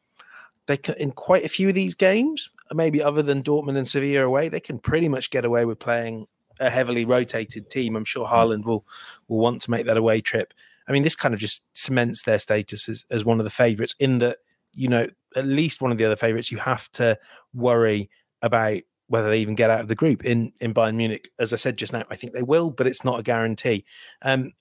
they 0.66 0.76
can 0.76 0.94
in 0.94 1.12
quite 1.12 1.44
a 1.44 1.48
few 1.48 1.68
of 1.68 1.74
these 1.74 1.94
games, 1.94 2.48
maybe 2.72 3.02
other 3.02 3.22
than 3.22 3.42
Dortmund 3.42 3.76
and 3.76 3.88
Sevilla 3.88 4.24
away, 4.24 4.48
they 4.48 4.60
can 4.60 4.78
pretty 4.78 5.08
much 5.08 5.30
get 5.30 5.44
away 5.44 5.64
with 5.64 5.78
playing 5.78 6.26
a 6.60 6.70
heavily 6.70 7.04
rotated 7.04 7.70
team. 7.70 7.96
I'm 7.96 8.04
sure 8.04 8.26
Haaland 8.26 8.64
will 8.64 8.86
will 9.26 9.38
want 9.38 9.60
to 9.62 9.70
make 9.70 9.86
that 9.86 9.96
away 9.96 10.20
trip. 10.20 10.54
I 10.86 10.92
mean, 10.92 11.02
this 11.02 11.16
kind 11.16 11.34
of 11.34 11.40
just 11.40 11.64
cements 11.74 12.22
their 12.22 12.38
status 12.38 12.88
as, 12.88 13.04
as 13.10 13.22
one 13.22 13.40
of 13.40 13.44
the 13.44 13.50
favourites 13.50 13.94
in 13.98 14.20
that 14.20 14.38
you 14.74 14.88
know, 14.88 15.08
at 15.36 15.46
least 15.46 15.80
one 15.80 15.92
of 15.92 15.98
the 15.98 16.04
other 16.04 16.16
favourites, 16.16 16.50
you 16.50 16.58
have 16.58 16.90
to 16.92 17.18
worry 17.54 18.10
about 18.42 18.78
whether 19.08 19.30
they 19.30 19.40
even 19.40 19.54
get 19.54 19.70
out 19.70 19.80
of 19.80 19.88
the 19.88 19.94
group 19.94 20.24
in 20.24 20.52
in 20.60 20.74
Bayern 20.74 20.96
Munich. 20.96 21.30
As 21.38 21.52
I 21.52 21.56
said 21.56 21.76
just 21.76 21.92
now, 21.92 22.04
I 22.10 22.16
think 22.16 22.32
they 22.32 22.42
will, 22.42 22.70
but 22.70 22.86
it's 22.86 23.04
not 23.04 23.20
a 23.20 23.22
guarantee. 23.22 23.84
Um, 24.22 24.52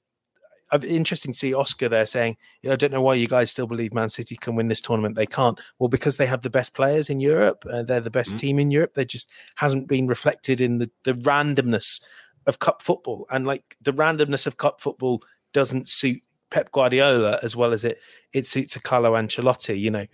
interesting 0.83 1.31
to 1.31 1.37
see 1.37 1.53
Oscar 1.53 1.89
there 1.89 2.05
saying, 2.05 2.37
"I 2.69 2.75
don't 2.75 2.91
know 2.91 3.01
why 3.01 3.15
you 3.15 3.27
guys 3.27 3.51
still 3.51 3.67
believe 3.67 3.93
Man 3.93 4.09
City 4.09 4.35
can 4.35 4.55
win 4.55 4.67
this 4.67 4.81
tournament. 4.81 5.15
They 5.15 5.25
can't. 5.25 5.59
Well, 5.79 5.89
because 5.89 6.17
they 6.17 6.25
have 6.25 6.41
the 6.41 6.49
best 6.49 6.73
players 6.73 7.09
in 7.09 7.19
Europe. 7.19 7.65
Uh, 7.69 7.83
they're 7.83 8.01
the 8.01 8.09
best 8.09 8.31
mm-hmm. 8.31 8.37
team 8.37 8.59
in 8.59 8.71
Europe. 8.71 8.93
They 8.93 9.05
just 9.05 9.29
hasn't 9.55 9.87
been 9.87 10.07
reflected 10.07 10.61
in 10.61 10.79
the 10.79 10.89
the 11.03 11.13
randomness 11.13 12.01
of 12.47 12.59
cup 12.59 12.81
football. 12.81 13.27
And 13.29 13.45
like 13.45 13.75
the 13.81 13.93
randomness 13.93 14.47
of 14.47 14.57
cup 14.57 14.81
football 14.81 15.21
doesn't 15.53 15.87
suit 15.87 16.21
Pep 16.49 16.71
Guardiola 16.71 17.39
as 17.43 17.55
well 17.55 17.73
as 17.73 17.83
it 17.83 17.99
it 18.33 18.47
suits 18.47 18.75
a 18.75 18.79
Carlo 18.79 19.13
Ancelotti. 19.13 19.79
You 19.79 19.91
know, 19.91 20.07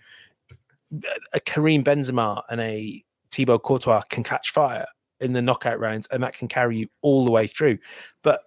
a 1.32 1.40
Karim 1.40 1.82
Benzema 1.84 2.42
and 2.48 2.60
a 2.60 3.04
Thibaut 3.30 3.62
Courtois 3.62 4.02
can 4.10 4.22
catch 4.22 4.50
fire 4.50 4.86
in 5.20 5.32
the 5.32 5.42
knockout 5.42 5.80
rounds, 5.80 6.06
and 6.10 6.22
that 6.22 6.36
can 6.36 6.48
carry 6.48 6.78
you 6.78 6.88
all 7.02 7.24
the 7.24 7.30
way 7.30 7.46
through. 7.46 7.78
But 8.22 8.42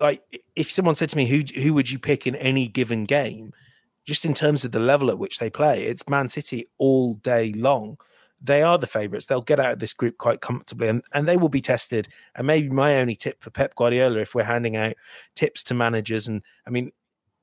like, 0.00 0.22
if 0.56 0.70
someone 0.70 0.94
said 0.94 1.10
to 1.10 1.16
me, 1.16 1.26
"Who 1.26 1.42
who 1.60 1.74
would 1.74 1.90
you 1.90 1.98
pick 1.98 2.26
in 2.26 2.34
any 2.36 2.68
given 2.68 3.04
game?" 3.04 3.52
Just 4.04 4.24
in 4.24 4.34
terms 4.34 4.64
of 4.64 4.72
the 4.72 4.80
level 4.80 5.10
at 5.10 5.18
which 5.18 5.38
they 5.38 5.48
play, 5.50 5.84
it's 5.84 6.08
Man 6.08 6.28
City 6.28 6.66
all 6.78 7.14
day 7.14 7.52
long. 7.52 7.98
They 8.40 8.62
are 8.62 8.76
the 8.76 8.88
favourites. 8.88 9.26
They'll 9.26 9.40
get 9.40 9.60
out 9.60 9.72
of 9.72 9.78
this 9.78 9.92
group 9.92 10.18
quite 10.18 10.40
comfortably, 10.40 10.88
and, 10.88 11.02
and 11.12 11.28
they 11.28 11.36
will 11.36 11.48
be 11.48 11.60
tested. 11.60 12.08
And 12.34 12.46
maybe 12.46 12.68
my 12.68 12.96
only 12.96 13.14
tip 13.14 13.40
for 13.42 13.50
Pep 13.50 13.76
Guardiola, 13.76 14.18
if 14.18 14.34
we're 14.34 14.42
handing 14.42 14.76
out 14.76 14.94
tips 15.36 15.62
to 15.64 15.74
managers, 15.74 16.26
and 16.26 16.42
I 16.66 16.70
mean, 16.70 16.90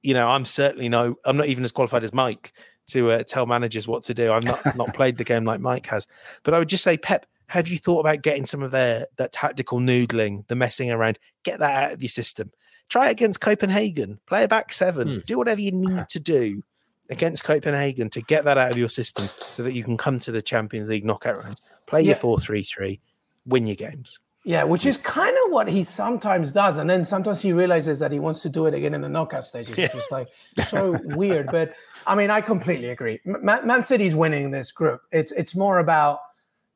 you 0.02 0.14
know, 0.14 0.28
I'm 0.28 0.46
certainly 0.46 0.90
no, 0.90 1.16
I'm 1.26 1.38
not 1.38 1.48
even 1.48 1.64
as 1.64 1.72
qualified 1.72 2.04
as 2.04 2.14
Mike 2.14 2.54
to 2.90 3.12
uh, 3.12 3.24
tell 3.24 3.46
managers 3.46 3.88
what 3.88 4.04
to 4.04 4.14
do. 4.14 4.32
I've 4.32 4.44
not 4.44 4.76
not 4.76 4.94
played 4.96 5.18
the 5.18 5.24
game 5.24 5.46
like 5.46 5.60
Mike 5.60 5.86
has, 5.88 6.08
but 6.44 6.54
I 6.54 6.60
would 6.60 6.70
just 6.70 6.84
say, 6.84 6.98
Pep, 6.98 7.26
have 7.48 7.68
you 7.68 7.78
thought 7.78 8.00
about 8.00 8.22
getting 8.22 8.46
some 8.46 8.62
of 8.62 8.72
their 8.72 9.08
that 9.18 9.32
tactical 9.32 9.80
noodling, 9.80 10.48
the 10.48 10.56
messing 10.56 10.92
around? 10.92 11.20
Get 11.44 11.60
that 11.60 11.84
out 11.84 11.94
of 11.94 12.02
your 12.02 12.10
system. 12.10 12.52
Try 12.90 13.10
it 13.10 13.12
against 13.12 13.42
Copenhagen. 13.42 14.20
Play 14.26 14.44
a 14.44 14.48
back 14.48 14.74
seven. 14.74 15.08
Hmm. 15.08 15.20
Do 15.26 15.38
whatever 15.38 15.62
you 15.62 15.72
need 15.72 16.10
to 16.10 16.20
do 16.20 16.64
against 17.10 17.44
Copenhagen 17.44 18.10
to 18.12 18.22
get 18.22 18.46
that 18.46 18.58
out 18.58 18.72
of 18.72 18.78
your 18.78 18.90
system, 18.90 19.28
so 19.52 19.64
that 19.64 19.74
you 19.74 19.84
can 19.84 19.98
come 19.98 20.20
to 20.20 20.32
the 20.32 20.42
Champions 20.42 20.90
League 20.90 21.06
knockout 21.06 21.44
rounds. 21.44 21.62
Play 21.88 22.02
yeah. 22.02 22.10
your 22.10 22.16
four 22.18 22.40
three 22.40 22.64
three, 22.64 23.02
win 23.46 23.68
your 23.68 23.76
games. 23.76 24.20
Yeah, 24.46 24.64
which 24.64 24.86
is 24.86 24.98
kind 24.98 25.36
of 25.46 25.52
what 25.52 25.68
he 25.68 25.84
sometimes 25.84 26.54
does, 26.54 26.78
and 26.78 26.90
then 26.90 27.04
sometimes 27.04 27.42
he 27.42 27.52
realizes 27.52 28.00
that 28.00 28.12
he 28.12 28.20
wants 28.20 28.42
to 28.44 28.50
do 28.50 28.68
it 28.68 28.74
again 28.74 28.94
in 28.94 29.02
the 29.02 29.10
knockout 29.10 29.46
stages, 29.46 29.76
which 29.76 29.94
is 29.94 30.08
like 30.12 30.30
so 30.68 30.98
weird. 31.04 31.48
But 31.52 31.74
I 32.08 32.16
mean, 32.16 32.30
I 32.30 32.40
completely 32.40 32.90
agree. 32.90 33.20
Man, 33.26 33.68
Man 33.68 33.84
City's 33.84 34.16
winning 34.16 34.50
this 34.50 34.72
group. 34.72 35.02
It's 35.12 35.34
it's 35.34 35.56
more 35.56 35.80
about 35.80 36.20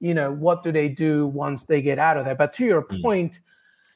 you 0.02 0.14
know 0.14 0.34
what 0.34 0.62
do 0.62 0.74
they 0.74 0.90
do 0.90 1.28
once 1.28 1.64
they 1.64 1.82
get 1.82 2.00
out 2.00 2.18
of 2.18 2.26
there. 2.26 2.36
But 2.36 2.52
to 2.54 2.66
your 2.66 2.84
mm. 2.84 3.02
point, 3.02 3.40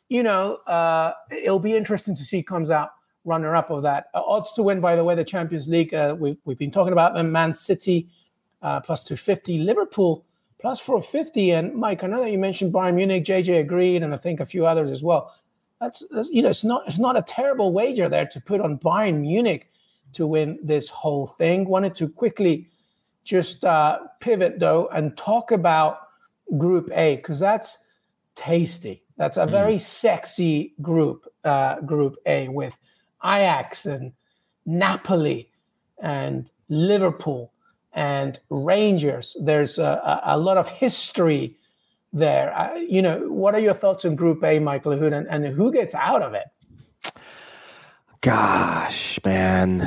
you 0.07 0.24
know, 0.24 0.55
uh, 0.67 1.12
it'll 1.29 1.59
be 1.59 1.75
interesting 1.75 2.15
to 2.15 2.24
see 2.24 2.41
comes 2.41 2.71
out 2.71 2.91
runner 3.25 3.53
up 3.53 3.69
of 3.69 3.83
that. 3.83 4.05
Uh, 4.13 4.21
odds 4.25 4.53
to 4.53 4.63
win, 4.63 4.79
by 4.79 4.95
the 4.95 5.03
way, 5.03 5.13
the 5.13 5.25
Champions 5.25 5.67
League. 5.67 5.93
Uh, 5.93 6.15
we've 6.17 6.38
we've 6.45 6.57
been 6.57 6.71
talking 6.71 6.93
about 6.93 7.13
them. 7.13 7.33
Man 7.33 7.53
City 7.53 8.07
uh, 8.62 8.79
plus 8.79 9.03
two 9.03 9.17
fifty, 9.17 9.59
Liverpool 9.59 10.25
plus 10.59 10.79
450. 10.79 11.51
And 11.51 11.75
Mike, 11.75 12.03
I 12.03 12.07
know 12.07 12.21
that 12.21 12.31
you 12.31 12.37
mentioned 12.37 12.73
Bayern 12.73 12.95
Munich, 12.95 13.23
JJ 13.23 13.59
agreed, 13.59 14.03
and 14.03 14.13
I 14.13 14.17
think 14.17 14.39
a 14.39 14.45
few 14.45 14.65
others 14.65 14.89
as 14.89 15.03
well. 15.03 15.35
That's, 15.79 16.03
that's, 16.11 16.29
you 16.29 16.41
know, 16.41 16.49
it's 16.49 16.63
not 16.63 16.83
it's 16.87 16.97
not 16.97 17.15
a 17.15 17.21
terrible 17.21 17.71
wager 17.71 18.09
there 18.09 18.25
to 18.25 18.41
put 18.41 18.61
on 18.61 18.79
Bayern 18.79 19.21
Munich 19.21 19.69
to 20.13 20.25
win 20.25 20.59
this 20.63 20.89
whole 20.89 21.27
thing. 21.27 21.67
Wanted 21.67 21.93
to 21.95 22.09
quickly 22.09 22.67
just 23.23 23.63
uh, 23.63 23.99
pivot 24.19 24.59
though 24.59 24.87
and 24.87 25.15
talk 25.15 25.51
about 25.51 25.99
Group 26.57 26.89
A 26.93 27.17
because 27.17 27.39
that's 27.39 27.85
tasty. 28.35 29.03
That's 29.17 29.37
a 29.37 29.45
mm. 29.45 29.51
very 29.51 29.77
sexy 29.77 30.73
group, 30.81 31.27
uh, 31.43 31.81
Group 31.81 32.15
A 32.25 32.47
with 32.47 32.79
Ajax 33.23 33.85
and 33.85 34.13
Napoli 34.65 35.49
and 36.01 36.51
Liverpool 36.69 37.51
and 37.97 38.39
Rangers. 38.51 39.35
There's 39.41 39.79
a, 39.79 40.21
a 40.23 40.37
lot 40.37 40.57
of 40.57 40.67
history 40.67 41.57
there. 42.13 42.77
You 42.87 43.01
know, 43.01 43.17
what 43.27 43.55
are 43.55 43.59
your 43.59 43.73
thoughts 43.73 44.05
on 44.05 44.15
Group 44.15 44.43
A, 44.43 44.59
Michael 44.59 44.93
Lahoud, 44.93 45.17
and, 45.17 45.27
and 45.27 45.47
who 45.47 45.73
gets 45.73 45.95
out 45.95 46.21
of 46.21 46.35
it? 46.35 46.45
Gosh, 48.21 49.19
man, 49.25 49.79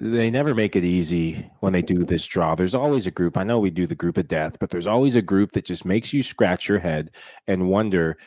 they 0.00 0.30
never 0.30 0.54
make 0.54 0.76
it 0.76 0.84
easy 0.84 1.48
when 1.60 1.72
they 1.72 1.82
do 1.82 2.04
this 2.04 2.26
draw. 2.26 2.54
There's 2.54 2.74
always 2.74 3.06
a 3.06 3.10
group. 3.10 3.36
I 3.36 3.44
know 3.44 3.60
we 3.60 3.70
do 3.70 3.86
the 3.86 3.94
group 3.94 4.18
of 4.18 4.28
death, 4.28 4.58
but 4.58 4.70
there's 4.70 4.86
always 4.86 5.14
a 5.14 5.22
group 5.22 5.52
that 5.52 5.64
just 5.64 5.84
makes 5.84 6.12
you 6.12 6.22
scratch 6.22 6.68
your 6.68 6.78
head 6.78 7.10
and 7.46 7.68
wonder 7.68 8.18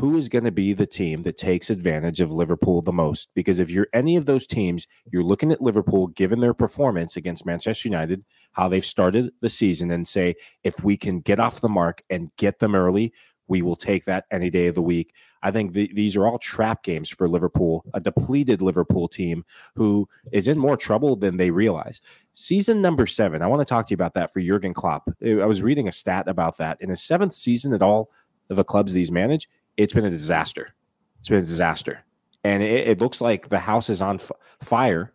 who 0.00 0.16
is 0.16 0.30
going 0.30 0.44
to 0.44 0.50
be 0.50 0.72
the 0.72 0.86
team 0.86 1.22
that 1.24 1.36
takes 1.36 1.68
advantage 1.68 2.22
of 2.22 2.32
Liverpool 2.32 2.80
the 2.80 2.90
most? 2.90 3.28
Because 3.34 3.58
if 3.58 3.70
you're 3.70 3.88
any 3.92 4.16
of 4.16 4.24
those 4.24 4.46
teams, 4.46 4.86
you're 5.12 5.22
looking 5.22 5.52
at 5.52 5.60
Liverpool 5.60 6.06
given 6.08 6.40
their 6.40 6.54
performance 6.54 7.16
against 7.16 7.44
Manchester 7.44 7.86
United, 7.88 8.24
how 8.52 8.66
they've 8.66 8.84
started 8.84 9.30
the 9.42 9.50
season, 9.50 9.90
and 9.90 10.08
say, 10.08 10.34
if 10.64 10.82
we 10.82 10.96
can 10.96 11.20
get 11.20 11.38
off 11.38 11.60
the 11.60 11.68
mark 11.68 12.02
and 12.08 12.30
get 12.36 12.60
them 12.60 12.74
early, 12.74 13.12
We 13.50 13.62
will 13.62 13.76
take 13.76 14.04
that 14.04 14.26
any 14.30 14.48
day 14.48 14.68
of 14.68 14.76
the 14.76 14.82
week. 14.82 15.12
I 15.42 15.50
think 15.50 15.72
the, 15.72 15.90
these 15.92 16.16
are 16.16 16.24
all 16.24 16.38
trap 16.38 16.84
games 16.84 17.10
for 17.10 17.28
Liverpool, 17.28 17.84
a 17.92 18.00
depleted 18.00 18.62
Liverpool 18.62 19.08
team 19.08 19.44
who 19.74 20.08
is 20.32 20.46
in 20.46 20.56
more 20.56 20.76
trouble 20.76 21.16
than 21.16 21.36
they 21.36 21.50
realize. 21.50 22.00
Season 22.32 22.80
number 22.80 23.08
seven, 23.08 23.42
I 23.42 23.48
want 23.48 23.60
to 23.60 23.64
talk 23.64 23.86
to 23.86 23.90
you 23.90 23.96
about 23.96 24.14
that 24.14 24.32
for 24.32 24.40
Jurgen 24.40 24.72
Klopp. 24.72 25.10
I 25.26 25.46
was 25.46 25.62
reading 25.62 25.88
a 25.88 25.92
stat 25.92 26.28
about 26.28 26.58
that. 26.58 26.80
In 26.80 26.90
his 26.90 27.02
seventh 27.02 27.34
season 27.34 27.74
at 27.74 27.82
all 27.82 28.12
of 28.50 28.56
the 28.56 28.64
clubs 28.64 28.92
that 28.92 28.98
he's 29.00 29.10
managed, 29.10 29.48
it's 29.76 29.92
been 29.92 30.04
a 30.04 30.10
disaster. 30.10 30.74
It's 31.18 31.28
been 31.28 31.42
a 31.42 31.46
disaster. 31.46 32.04
And 32.44 32.62
it, 32.62 32.88
it 32.88 33.00
looks 33.00 33.20
like 33.20 33.48
the 33.48 33.58
house 33.58 33.90
is 33.90 34.00
on 34.00 34.16
f- 34.16 34.32
fire 34.60 35.12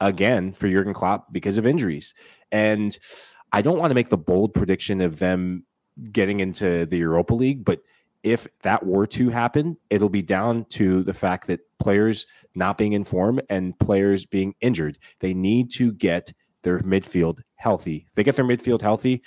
again 0.00 0.52
for 0.52 0.68
Jurgen 0.68 0.94
Klopp 0.94 1.32
because 1.32 1.58
of 1.58 1.66
injuries. 1.66 2.14
And 2.52 2.96
I 3.52 3.62
don't 3.62 3.78
want 3.78 3.90
to 3.90 3.94
make 3.94 4.10
the 4.10 4.18
bold 4.18 4.54
prediction 4.54 5.00
of 5.00 5.18
them 5.18 5.64
getting 6.12 6.40
into 6.40 6.86
the 6.86 6.98
Europa 6.98 7.34
League, 7.34 7.64
but 7.64 7.80
if 8.22 8.46
that 8.62 8.84
were 8.84 9.06
to 9.06 9.30
happen, 9.30 9.76
it'll 9.90 10.08
be 10.08 10.22
down 10.22 10.64
to 10.66 11.02
the 11.04 11.14
fact 11.14 11.46
that 11.46 11.60
players 11.78 12.26
not 12.54 12.76
being 12.76 12.92
in 12.92 13.04
form 13.04 13.40
and 13.48 13.78
players 13.78 14.26
being 14.26 14.54
injured. 14.60 14.98
They 15.20 15.34
need 15.34 15.70
to 15.72 15.92
get 15.92 16.32
their 16.62 16.80
midfield 16.80 17.40
healthy. 17.54 18.06
If 18.08 18.14
they 18.14 18.24
get 18.24 18.36
their 18.36 18.44
midfield 18.44 18.82
healthy, 18.82 19.22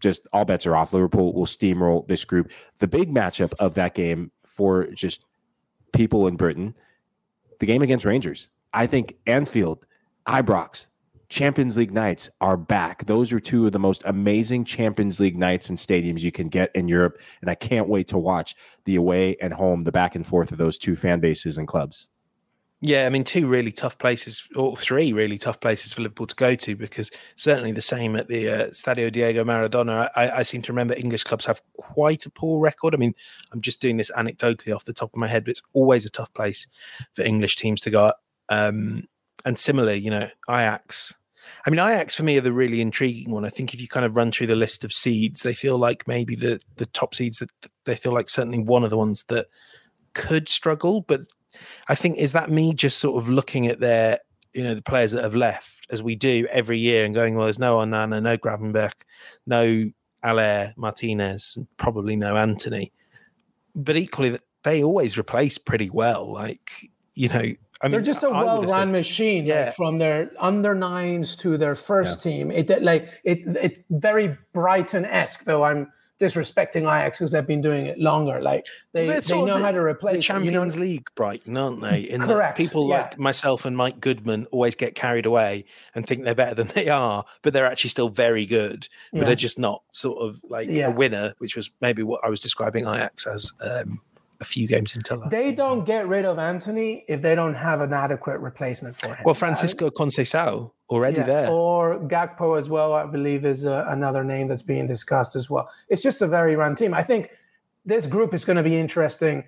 just 0.00 0.26
all 0.32 0.44
bets 0.44 0.66
are 0.66 0.76
off. 0.76 0.92
Liverpool 0.92 1.32
will 1.32 1.46
steamroll 1.46 2.06
this 2.06 2.24
group. 2.24 2.50
The 2.78 2.88
big 2.88 3.12
matchup 3.12 3.52
of 3.58 3.74
that 3.74 3.94
game 3.94 4.30
for 4.44 4.86
just 4.88 5.24
people 5.92 6.26
in 6.26 6.36
Britain, 6.36 6.74
the 7.60 7.66
game 7.66 7.82
against 7.82 8.04
Rangers. 8.04 8.48
I 8.72 8.86
think 8.86 9.16
Anfield, 9.26 9.86
Ibrox, 10.28 10.86
Champions 11.28 11.76
League 11.76 11.92
nights 11.92 12.30
are 12.40 12.56
back. 12.56 13.04
Those 13.06 13.32
are 13.32 13.40
two 13.40 13.66
of 13.66 13.72
the 13.72 13.78
most 13.78 14.02
amazing 14.04 14.64
Champions 14.64 15.18
League 15.18 15.36
nights 15.36 15.68
and 15.68 15.78
stadiums 15.78 16.20
you 16.20 16.30
can 16.30 16.48
get 16.48 16.70
in 16.74 16.86
Europe. 16.86 17.20
And 17.40 17.50
I 17.50 17.54
can't 17.54 17.88
wait 17.88 18.06
to 18.08 18.18
watch 18.18 18.54
the 18.84 18.96
away 18.96 19.36
and 19.40 19.52
home, 19.52 19.82
the 19.82 19.92
back 19.92 20.14
and 20.14 20.26
forth 20.26 20.52
of 20.52 20.58
those 20.58 20.78
two 20.78 20.94
fan 20.94 21.20
bases 21.20 21.58
and 21.58 21.66
clubs. 21.66 22.06
Yeah, 22.86 23.04
I 23.04 23.08
mean, 23.08 23.24
two 23.24 23.48
really 23.48 23.72
tough 23.72 23.98
places, 23.98 24.46
or 24.54 24.76
three 24.76 25.12
really 25.12 25.38
tough 25.38 25.58
places 25.58 25.92
for 25.92 26.02
Liverpool 26.02 26.28
to 26.28 26.36
go 26.36 26.54
to, 26.54 26.76
because 26.76 27.10
certainly 27.34 27.72
the 27.72 27.82
same 27.82 28.14
at 28.14 28.28
the 28.28 28.48
uh, 28.48 28.66
Stadio 28.68 29.10
Diego 29.10 29.42
Maradona. 29.42 30.08
I, 30.14 30.30
I, 30.30 30.42
seem 30.44 30.62
to 30.62 30.72
remember 30.72 30.94
English 30.94 31.24
clubs 31.24 31.46
have 31.46 31.60
quite 31.76 32.26
a 32.26 32.30
poor 32.30 32.60
record. 32.60 32.94
I 32.94 32.98
mean, 32.98 33.12
I'm 33.50 33.60
just 33.60 33.80
doing 33.80 33.96
this 33.96 34.12
anecdotally 34.12 34.72
off 34.72 34.84
the 34.84 34.92
top 34.92 35.10
of 35.12 35.16
my 35.16 35.26
head, 35.26 35.42
but 35.42 35.50
it's 35.50 35.62
always 35.72 36.06
a 36.06 36.10
tough 36.10 36.32
place 36.32 36.68
for 37.12 37.22
English 37.22 37.56
teams 37.56 37.80
to 37.80 37.90
go. 37.90 38.12
Um, 38.50 39.08
and 39.44 39.58
similarly, 39.58 39.98
you 39.98 40.10
know, 40.10 40.30
Ajax. 40.48 41.12
I 41.66 41.70
mean, 41.70 41.80
Ajax 41.80 42.14
for 42.14 42.22
me 42.22 42.38
are 42.38 42.42
the 42.42 42.52
really 42.52 42.80
intriguing 42.80 43.32
one. 43.32 43.44
I 43.44 43.50
think 43.50 43.74
if 43.74 43.80
you 43.80 43.88
kind 43.88 44.06
of 44.06 44.14
run 44.14 44.30
through 44.30 44.46
the 44.46 44.54
list 44.54 44.84
of 44.84 44.92
seeds, 44.92 45.42
they 45.42 45.54
feel 45.54 45.76
like 45.76 46.06
maybe 46.06 46.36
the 46.36 46.60
the 46.76 46.86
top 46.86 47.16
seeds 47.16 47.40
that 47.40 47.50
they 47.84 47.96
feel 47.96 48.12
like 48.12 48.28
certainly 48.28 48.60
one 48.60 48.84
of 48.84 48.90
the 48.90 48.96
ones 48.96 49.24
that 49.26 49.46
could 50.14 50.48
struggle. 50.48 51.00
But 51.00 51.22
I 51.88 51.94
think 51.94 52.18
is 52.18 52.32
that 52.32 52.50
me 52.50 52.74
just 52.74 52.98
sort 52.98 53.22
of 53.22 53.28
looking 53.28 53.66
at 53.66 53.80
their, 53.80 54.18
you 54.52 54.64
know, 54.64 54.74
the 54.74 54.82
players 54.82 55.12
that 55.12 55.22
have 55.22 55.34
left 55.34 55.86
as 55.90 56.02
we 56.02 56.14
do 56.16 56.46
every 56.50 56.78
year 56.78 57.04
and 57.04 57.14
going, 57.14 57.34
well, 57.34 57.46
there's 57.46 57.58
no 57.58 57.76
Onana, 57.78 58.22
no 58.22 58.36
Gravenberch, 58.36 58.92
no 59.46 59.90
Haller, 60.24 60.74
Martinez, 60.76 61.54
and 61.56 61.66
probably 61.76 62.16
no 62.16 62.36
Antony 62.36 62.92
But 63.74 63.96
equally, 63.96 64.38
they 64.64 64.82
always 64.82 65.16
replace 65.16 65.58
pretty 65.58 65.90
well. 65.90 66.32
Like, 66.32 66.90
you 67.14 67.28
know, 67.28 67.36
I 67.82 67.88
mean, 67.88 67.90
they're 67.90 68.00
just 68.00 68.24
a 68.24 68.30
well-run 68.30 68.90
machine, 68.90 69.44
yeah. 69.44 69.66
Like 69.66 69.76
from 69.76 69.98
their 69.98 70.30
under 70.38 70.74
nines 70.74 71.36
to 71.36 71.58
their 71.58 71.74
first 71.74 72.24
yeah. 72.24 72.32
team. 72.32 72.50
It 72.50 72.82
like 72.82 73.10
it 73.22 73.40
it 73.56 73.84
very 73.90 74.36
Brighton-esque, 74.54 75.44
though 75.44 75.62
I'm 75.62 75.92
disrespecting 76.20 76.82
Ajax 76.82 77.18
because 77.18 77.32
they've 77.32 77.46
been 77.46 77.60
doing 77.60 77.86
it 77.86 77.98
longer. 77.98 78.40
Like 78.40 78.66
they, 78.92 79.06
they 79.06 79.20
know 79.36 79.46
the, 79.46 79.58
how 79.58 79.72
to 79.72 79.82
replace 79.82 80.16
the 80.16 80.22
Champions 80.22 80.74
you 80.74 80.80
know? 80.80 80.86
League, 80.86 81.08
Brighton, 81.14 81.56
aren't 81.56 81.80
they? 81.80 82.00
In 82.00 82.20
Correct. 82.20 82.56
people 82.56 82.88
yeah. 82.88 83.02
like 83.02 83.18
myself 83.18 83.64
and 83.64 83.76
Mike 83.76 84.00
Goodman 84.00 84.46
always 84.46 84.74
get 84.74 84.94
carried 84.94 85.26
away 85.26 85.64
and 85.94 86.06
think 86.06 86.24
they're 86.24 86.34
better 86.34 86.54
than 86.54 86.68
they 86.74 86.88
are, 86.88 87.24
but 87.42 87.52
they're 87.52 87.66
actually 87.66 87.90
still 87.90 88.08
very 88.08 88.46
good. 88.46 88.88
But 89.12 89.20
yeah. 89.20 89.24
they're 89.26 89.34
just 89.36 89.58
not 89.58 89.82
sort 89.92 90.18
of 90.22 90.40
like 90.48 90.68
yeah. 90.68 90.88
a 90.88 90.90
winner, 90.90 91.34
which 91.38 91.56
was 91.56 91.70
maybe 91.80 92.02
what 92.02 92.24
I 92.24 92.28
was 92.28 92.40
describing 92.40 92.86
Ajax 92.86 93.26
as. 93.26 93.52
Um, 93.60 94.00
a 94.40 94.44
few 94.44 94.66
games 94.66 94.94
into 94.94 95.16
last. 95.16 95.30
They 95.30 95.50
season. 95.50 95.56
don't 95.56 95.84
get 95.84 96.08
rid 96.08 96.24
of 96.24 96.38
Antony 96.38 97.04
if 97.08 97.22
they 97.22 97.34
don't 97.34 97.54
have 97.54 97.80
an 97.80 97.92
adequate 97.92 98.38
replacement 98.40 98.96
for 98.96 99.08
him. 99.14 99.24
Well, 99.24 99.34
Francisco? 99.34 99.90
Conceição 99.90 100.70
already 100.90 101.18
yeah. 101.18 101.24
there, 101.24 101.50
or 101.50 101.98
Gakpo 102.00 102.58
as 102.58 102.68
well. 102.68 102.92
I 102.92 103.06
believe 103.06 103.44
is 103.44 103.66
uh, 103.66 103.86
another 103.88 104.24
name 104.24 104.48
that's 104.48 104.62
being 104.62 104.86
discussed 104.86 105.36
as 105.36 105.48
well. 105.50 105.68
It's 105.88 106.02
just 106.02 106.22
a 106.22 106.26
very 106.26 106.56
run 106.56 106.74
team. 106.74 106.94
I 106.94 107.02
think 107.02 107.30
this 107.84 108.06
group 108.06 108.34
is 108.34 108.44
going 108.44 108.56
to 108.56 108.62
be 108.62 108.76
interesting 108.76 109.44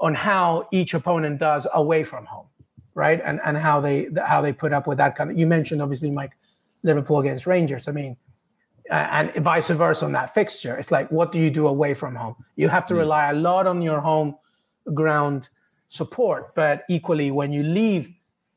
on 0.00 0.14
how 0.14 0.68
each 0.72 0.94
opponent 0.94 1.40
does 1.40 1.66
away 1.74 2.04
from 2.04 2.24
home, 2.24 2.46
right? 2.94 3.20
And 3.24 3.40
and 3.44 3.56
how 3.56 3.80
they 3.80 4.08
how 4.26 4.40
they 4.40 4.52
put 4.52 4.72
up 4.72 4.86
with 4.86 4.98
that 4.98 5.16
kind 5.16 5.30
of. 5.30 5.38
You 5.38 5.46
mentioned 5.46 5.82
obviously 5.82 6.10
Mike 6.10 6.32
Liverpool 6.82 7.18
against 7.20 7.46
Rangers. 7.46 7.88
I 7.88 7.92
mean 7.92 8.16
and 8.90 9.34
vice 9.36 9.68
versa 9.70 10.04
on 10.04 10.12
that 10.12 10.32
fixture. 10.32 10.76
It's 10.76 10.90
like, 10.90 11.10
what 11.10 11.32
do 11.32 11.40
you 11.40 11.50
do 11.50 11.66
away 11.66 11.94
from 11.94 12.14
home? 12.14 12.36
You 12.56 12.68
have 12.68 12.86
to 12.86 12.94
mm. 12.94 12.98
rely 12.98 13.30
a 13.30 13.34
lot 13.34 13.66
on 13.66 13.82
your 13.82 14.00
home 14.00 14.36
ground 14.94 15.48
support, 15.88 16.54
but 16.54 16.84
equally, 16.88 17.30
when 17.30 17.52
you 17.52 17.62
leave 17.62 18.10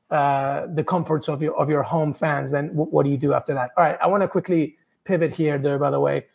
uh, 0.10 0.68
the 0.68 0.84
comforts 0.84 1.30
of 1.30 1.42
your 1.42 1.56
of 1.56 1.70
your 1.70 1.84
home 1.84 2.14
fans, 2.14 2.52
then 2.52 2.68
w- 2.68 2.90
what 2.90 3.04
do 3.04 3.10
you 3.10 3.18
do 3.18 3.34
after 3.34 3.54
that? 3.54 3.72
All 3.78 3.84
right, 3.84 3.98
I 4.02 4.08
want 4.08 4.22
to 4.22 4.28
quickly 4.28 4.78
pivot 5.04 5.32
here, 5.32 5.58
there, 5.58 5.80
by 5.80 5.90
the 5.90 6.00
way, 6.00 6.26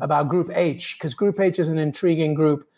about 0.00 0.28
Group 0.28 0.50
H 0.54 0.96
because 0.98 1.14
Group 1.14 1.40
H 1.40 1.58
is 1.58 1.68
an 1.68 1.78
intriguing 1.78 2.34
group 2.34 2.68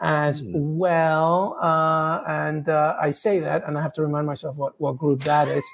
as 0.00 0.42
mm. 0.42 0.52
well, 0.54 1.58
uh, 1.62 2.22
and 2.26 2.68
uh, 2.68 2.96
I 3.00 3.10
say 3.10 3.38
that, 3.40 3.66
and 3.66 3.78
I 3.78 3.82
have 3.82 3.92
to 3.94 4.02
remind 4.02 4.26
myself 4.26 4.56
what 4.56 4.78
what 4.80 4.98
group 4.98 5.22
that 5.24 5.48
is. 5.48 5.64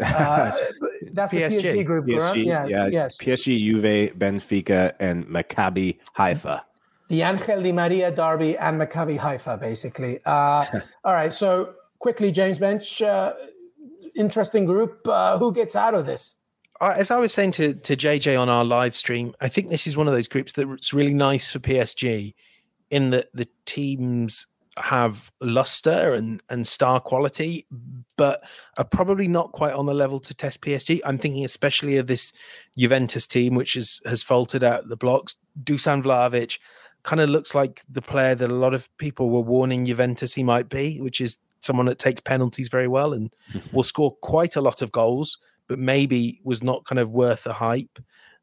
Uh, 1.08 1.10
that's 1.14 1.32
PSG. 1.32 1.62
the 1.62 1.68
PSG 1.68 1.86
group, 1.86 2.06
PSG, 2.06 2.46
Yeah, 2.46 2.66
yeah, 2.66 2.86
yes. 2.86 3.18
PSG, 3.18 3.58
Juve, 3.58 4.14
Benfica, 4.18 4.94
and 4.98 5.26
Maccabi 5.26 5.98
Haifa. 6.14 6.62
The 7.08 7.22
Angel 7.22 7.62
Di 7.62 7.72
Maria 7.72 8.10
derby 8.10 8.58
and 8.58 8.80
Maccabi 8.80 9.16
Haifa, 9.18 9.58
basically. 9.58 10.18
Uh, 10.24 10.64
all 11.04 11.14
right, 11.14 11.32
so 11.32 11.74
quickly, 11.98 12.32
James 12.32 12.58
Benge, 12.58 13.06
uh, 13.06 13.34
interesting 14.16 14.64
group. 14.64 15.06
Uh, 15.06 15.38
who 15.38 15.52
gets 15.52 15.76
out 15.76 15.94
of 15.94 16.06
this? 16.06 16.36
As 16.80 17.10
I 17.10 17.16
was 17.16 17.32
saying 17.32 17.52
to, 17.52 17.74
to 17.74 17.96
JJ 17.96 18.38
on 18.38 18.48
our 18.48 18.64
live 18.64 18.94
stream, 18.94 19.32
I 19.40 19.48
think 19.48 19.70
this 19.70 19.86
is 19.86 19.96
one 19.96 20.08
of 20.08 20.12
those 20.12 20.28
groups 20.28 20.52
that's 20.52 20.92
really 20.92 21.14
nice 21.14 21.50
for 21.50 21.58
PSG 21.58 22.34
in 22.90 23.10
that 23.10 23.28
the 23.32 23.48
teams 23.64 24.46
have 24.78 25.30
luster 25.40 26.14
and 26.14 26.42
and 26.48 26.66
star 26.66 27.00
quality, 27.00 27.66
but 28.16 28.42
are 28.76 28.84
probably 28.84 29.28
not 29.28 29.52
quite 29.52 29.72
on 29.72 29.86
the 29.86 29.94
level 29.94 30.20
to 30.20 30.34
test 30.34 30.60
PSG. 30.62 31.00
I'm 31.04 31.18
thinking 31.18 31.44
especially 31.44 31.96
of 31.96 32.06
this 32.06 32.32
Juventus 32.76 33.26
team, 33.26 33.54
which 33.54 33.76
is, 33.76 34.00
has 34.04 34.22
faltered 34.22 34.64
out 34.64 34.88
the 34.88 34.96
blocks. 34.96 35.36
Dusan 35.62 36.02
Vlahovic 36.02 36.58
kind 37.02 37.20
of 37.20 37.30
looks 37.30 37.54
like 37.54 37.82
the 37.88 38.02
player 38.02 38.34
that 38.34 38.50
a 38.50 38.54
lot 38.54 38.74
of 38.74 38.94
people 38.98 39.30
were 39.30 39.40
warning 39.40 39.86
Juventus 39.86 40.34
he 40.34 40.42
might 40.42 40.68
be, 40.68 40.98
which 41.00 41.20
is 41.20 41.36
someone 41.60 41.86
that 41.86 41.98
takes 41.98 42.20
penalties 42.20 42.68
very 42.68 42.88
well 42.88 43.12
and 43.12 43.32
will 43.72 43.82
score 43.82 44.16
quite 44.16 44.56
a 44.56 44.60
lot 44.60 44.82
of 44.82 44.92
goals, 44.92 45.38
but 45.68 45.78
maybe 45.78 46.40
was 46.44 46.62
not 46.62 46.84
kind 46.84 46.98
of 46.98 47.10
worth 47.10 47.44
the 47.44 47.54
hype. 47.54 47.98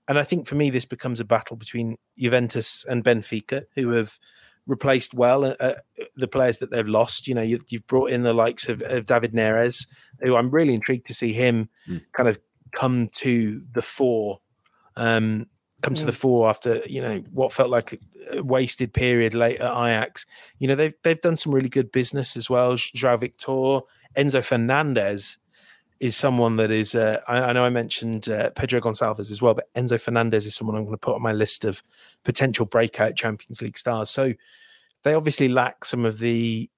And 0.07 0.19
I 0.19 0.23
think 0.23 0.47
for 0.47 0.55
me, 0.55 0.69
this 0.69 0.85
becomes 0.85 1.19
a 1.19 1.25
battle 1.25 1.55
between 1.55 1.97
Juventus 2.17 2.85
and 2.89 3.03
Benfica, 3.03 3.63
who 3.75 3.89
have 3.89 4.19
replaced 4.67 5.13
well 5.13 5.45
uh, 5.45 5.55
uh, 5.59 5.73
the 6.15 6.27
players 6.27 6.59
that 6.59 6.71
they've 6.71 6.87
lost. 6.87 7.27
You 7.27 7.35
know, 7.35 7.41
you, 7.41 7.59
have 7.71 7.87
brought 7.87 8.11
in 8.11 8.23
the 8.23 8.33
likes 8.33 8.69
of, 8.69 8.81
of, 8.81 9.05
David 9.05 9.33
Neres, 9.33 9.87
who 10.21 10.35
I'm 10.35 10.49
really 10.49 10.73
intrigued 10.73 11.05
to 11.07 11.13
see 11.13 11.33
him 11.33 11.69
mm. 11.87 12.01
kind 12.13 12.29
of 12.29 12.39
come 12.73 13.07
to 13.13 13.61
the 13.73 13.81
fore, 13.81 14.39
um, 14.95 15.47
come 15.81 15.93
mm. 15.93 15.99
to 15.99 16.05
the 16.05 16.11
fore 16.11 16.49
after 16.49 16.81
you 16.85 17.01
know 17.01 17.21
what 17.31 17.53
felt 17.53 17.69
like 17.69 17.99
a 18.31 18.41
wasted 18.41 18.93
period 18.93 19.35
late 19.35 19.59
at 19.59 19.71
Ajax. 19.71 20.25
You 20.59 20.67
know, 20.67 20.75
they've 20.75 20.95
they've 21.03 21.21
done 21.21 21.35
some 21.35 21.53
really 21.53 21.69
good 21.69 21.91
business 21.91 22.37
as 22.37 22.49
well. 22.49 22.75
Joao 22.75 23.17
Victor, 23.17 23.81
Enzo 24.15 24.43
Fernandez 24.43 25.37
is 25.99 26.15
someone 26.15 26.57
that 26.57 26.71
is. 26.71 26.95
Uh, 26.95 27.21
I, 27.27 27.39
I, 27.39 27.53
know 27.53 27.63
I 27.63 27.69
mentioned 27.69 28.29
uh, 28.29 28.49
Pedro 28.51 28.81
Gonçalves 28.81 29.31
as 29.31 29.41
well, 29.41 29.53
but 29.53 29.73
Enzo 29.73 29.99
Fernandez 29.99 30.45
is 30.45 30.55
someone 30.55 30.75
I'm 30.75 30.83
going 30.83 30.93
to 30.93 30.97
put 30.97 31.15
on 31.15 31.21
my 31.21 31.31
list 31.31 31.65
of 31.65 31.81
potential 32.23 32.65
breakout 32.65 33.15
Champions 33.15 33.61
League 33.61 33.77
stars. 33.77 34.09
So 34.09 34.33
they 35.03 35.13
obviously 35.13 35.49
lack 35.49 35.85
some 35.85 36.05
of 36.05 36.19
the 36.19 36.69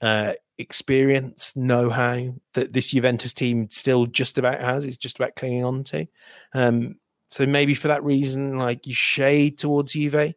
uh, 0.00 0.34
experience, 0.58 1.56
know-how 1.56 2.34
that 2.54 2.72
this 2.72 2.90
Juventus 2.90 3.32
team 3.32 3.68
still 3.70 4.06
just 4.06 4.38
about 4.38 4.60
has. 4.60 4.84
It's 4.84 4.96
just 4.96 5.16
about 5.16 5.36
clinging 5.36 5.64
on 5.64 5.84
to. 5.84 6.06
Um, 6.52 6.96
so 7.30 7.46
maybe 7.46 7.74
for 7.74 7.88
that 7.88 8.04
reason, 8.04 8.58
like 8.58 8.86
you 8.86 8.94
shade 8.94 9.58
towards 9.58 9.92
Juve, 9.94 10.34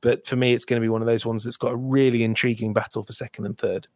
but 0.00 0.26
for 0.26 0.36
me, 0.36 0.52
it's 0.54 0.64
going 0.64 0.80
to 0.80 0.84
be 0.84 0.88
one 0.88 1.02
of 1.02 1.06
those 1.06 1.26
ones 1.26 1.44
that's 1.44 1.56
got 1.56 1.72
a 1.72 1.76
really 1.76 2.22
intriguing 2.22 2.72
battle 2.72 3.02
for 3.02 3.12
second 3.12 3.46
and 3.46 3.58
third. 3.58 3.88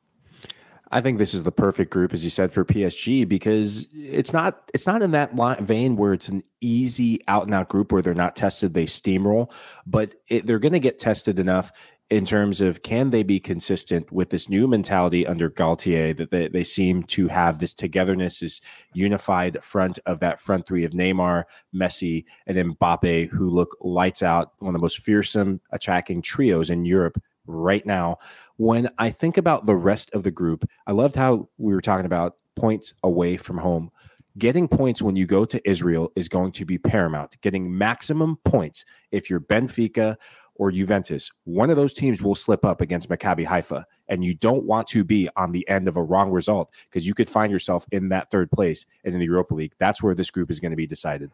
I 0.93 1.01
think 1.01 1.19
this 1.19 1.35
is 1.35 1.45
the 1.45 1.53
perfect 1.53 1.93
group, 1.93 2.13
as 2.13 2.25
you 2.25 2.31
said, 2.31 2.53
for 2.53 2.65
PSG 2.65 3.29
because 3.29 3.87
it's 3.93 4.33
not 4.33 4.71
it's 4.75 4.87
not 4.87 5.03
in 5.03 5.13
that 5.13 5.33
vein 5.61 5.97
where 5.97 6.13
it's 6.13 6.29
an 6.29 6.43
easy 6.61 7.21
out 7.29 7.45
and 7.45 7.55
out 7.55 7.69
group 7.69 7.93
where 7.93 8.03
they're 8.03 8.15
not 8.15 8.35
tested, 8.35 8.75
they 8.75 8.87
steamroll, 8.87 9.53
but 9.87 10.17
it, 10.29 10.47
they're 10.47 10.59
going 10.59 10.73
to 10.73 10.81
get 10.81 10.99
tested 10.99 11.39
enough 11.39 11.71
in 12.11 12.25
terms 12.25 12.61
of 12.61 12.83
can 12.83 13.11
they 13.11 13.23
be 13.23 13.39
consistent 13.39 14.11
with 14.11 14.31
this 14.31 14.49
new 14.49 14.67
mentality 14.67 15.25
under 15.25 15.49
Galtier 15.49 16.17
that 16.17 16.33
they, 16.33 16.49
they 16.49 16.65
seem 16.65 17.05
to 17.05 17.29
have 17.29 17.61
this 17.61 17.73
togetherness, 17.73 18.41
this 18.41 18.61
unified 18.93 19.63
front 19.63 20.01
of 20.07 20.19
that 20.19 20.41
front 20.41 20.67
three 20.67 20.85
of 20.85 20.91
Neymar, 20.91 21.45
Messi, 21.73 22.25
and 22.49 22.59
Mbappe, 22.59 23.29
who 23.29 23.49
look 23.49 23.77
lights 23.81 24.25
out, 24.25 24.55
one 24.59 24.71
of 24.71 24.81
the 24.81 24.83
most 24.83 24.99
fearsome 24.99 25.61
attacking 25.71 26.21
trios 26.21 26.69
in 26.69 26.85
Europe 26.85 27.23
right 27.47 27.87
now. 27.87 28.19
When 28.61 28.91
I 28.99 29.09
think 29.09 29.39
about 29.39 29.65
the 29.65 29.75
rest 29.75 30.11
of 30.13 30.23
the 30.23 30.31
group, 30.31 30.69
I 30.87 30.93
loved 30.93 31.17
how 31.17 31.49
we 31.57 31.73
were 31.73 31.81
talking 31.81 32.05
about 32.05 32.35
points 32.57 32.93
away 33.03 33.39
from 33.39 33.57
home. 33.57 33.91
Getting 34.37 34.69
points 34.69 35.01
when 35.01 35.17
you 35.17 35.27
go 35.27 35.47
to 35.47 35.67
Israel 35.67 36.13
is 36.15 36.29
going 36.29 36.53
to 36.53 36.67
be 36.67 36.77
paramount. 36.77 37.41
Getting 37.41 37.79
maximum 37.79 38.37
points 38.45 38.85
if 39.13 39.31
you're 39.31 39.41
Benfica 39.41 40.17
or 40.57 40.71
Juventus, 40.73 41.31
one 41.45 41.71
of 41.71 41.77
those 41.77 41.95
teams 41.95 42.21
will 42.21 42.35
slip 42.35 42.67
up 42.67 42.83
against 42.83 43.09
Maccabi 43.09 43.47
Haifa. 43.47 43.87
And 44.09 44.23
you 44.23 44.35
don't 44.35 44.65
want 44.65 44.89
to 44.89 45.05
be 45.05 45.31
on 45.37 45.53
the 45.53 45.67
end 45.67 45.89
of 45.89 45.97
a 45.97 46.03
wrong 46.03 46.31
result 46.31 46.71
because 46.91 47.07
you 47.07 47.15
could 47.15 47.31
find 47.31 47.51
yourself 47.51 47.87
in 47.93 48.11
that 48.11 48.31
third 48.31 48.51
place 48.51 48.85
and 49.05 49.15
in 49.15 49.21
the 49.21 49.27
Europa 49.27 49.55
League. 49.55 49.73
That's 49.79 50.03
where 50.03 50.15
this 50.15 50.31
group 50.31 50.51
is 50.51 50.61
going 50.61 50.73
to 50.73 50.77
be 50.77 50.87
decided. 50.87 51.31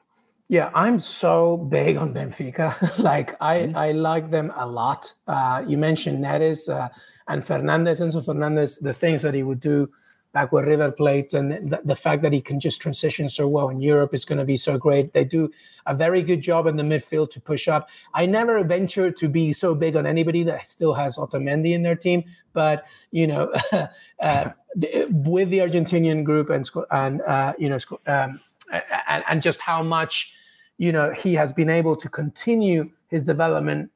Yeah, 0.48 0.70
I'm 0.74 1.00
so 1.00 1.56
big 1.56 1.96
on 1.96 2.14
Benfica. 2.14 2.98
like 3.02 3.34
I, 3.40 3.58
mm-hmm. 3.58 3.76
I 3.76 3.92
like 3.92 4.30
them 4.30 4.52
a 4.56 4.66
lot. 4.66 5.12
Uh, 5.26 5.64
you 5.66 5.76
mentioned 5.76 6.24
Neres 6.24 6.68
uh, 6.68 6.88
and 7.26 7.44
Fernandez, 7.44 8.00
Enzo 8.00 8.24
Fernandez, 8.24 8.78
the 8.78 8.94
things 8.94 9.22
that 9.22 9.34
he 9.34 9.42
would 9.42 9.58
do 9.58 9.90
back 10.32 10.52
with 10.52 10.66
River 10.66 10.92
Plate, 10.92 11.32
and 11.32 11.50
the, 11.50 11.80
the, 11.82 11.96
fact 11.96 12.20
that 12.20 12.30
he 12.30 12.42
can 12.42 12.60
just 12.60 12.82
transition 12.82 13.26
so 13.26 13.48
well 13.48 13.70
in 13.70 13.80
Europe 13.80 14.12
is 14.12 14.26
going 14.26 14.38
to 14.38 14.44
be 14.44 14.56
so 14.56 14.76
great. 14.76 15.14
They 15.14 15.24
do 15.24 15.50
a 15.86 15.94
very 15.94 16.20
good 16.20 16.42
job 16.42 16.66
in 16.66 16.76
the 16.76 16.82
midfield 16.82 17.30
to 17.30 17.40
push 17.40 17.68
up. 17.68 17.88
I 18.12 18.26
never 18.26 18.62
venture 18.62 19.10
to 19.10 19.28
be 19.30 19.54
so 19.54 19.74
big 19.74 19.96
on 19.96 20.06
anybody 20.06 20.42
that 20.42 20.66
still 20.66 20.92
has 20.92 21.16
Otamendi 21.16 21.72
in 21.72 21.82
their 21.82 21.96
team, 21.96 22.22
but 22.52 22.84
you 23.12 23.26
know, 23.26 23.50
uh, 24.20 24.50
with 25.10 25.48
the 25.48 25.60
Argentinian 25.60 26.22
group 26.22 26.50
and 26.50 26.70
and 26.90 27.22
uh, 27.22 27.54
you 27.58 27.70
know, 27.70 27.78
um, 28.06 28.38
and, 28.72 29.24
and 29.28 29.42
just 29.42 29.60
how 29.60 29.82
much 29.82 30.34
you 30.78 30.92
know 30.92 31.12
he 31.12 31.34
has 31.34 31.52
been 31.52 31.70
able 31.70 31.96
to 31.96 32.08
continue 32.08 32.90
his 33.08 33.22
development 33.22 33.90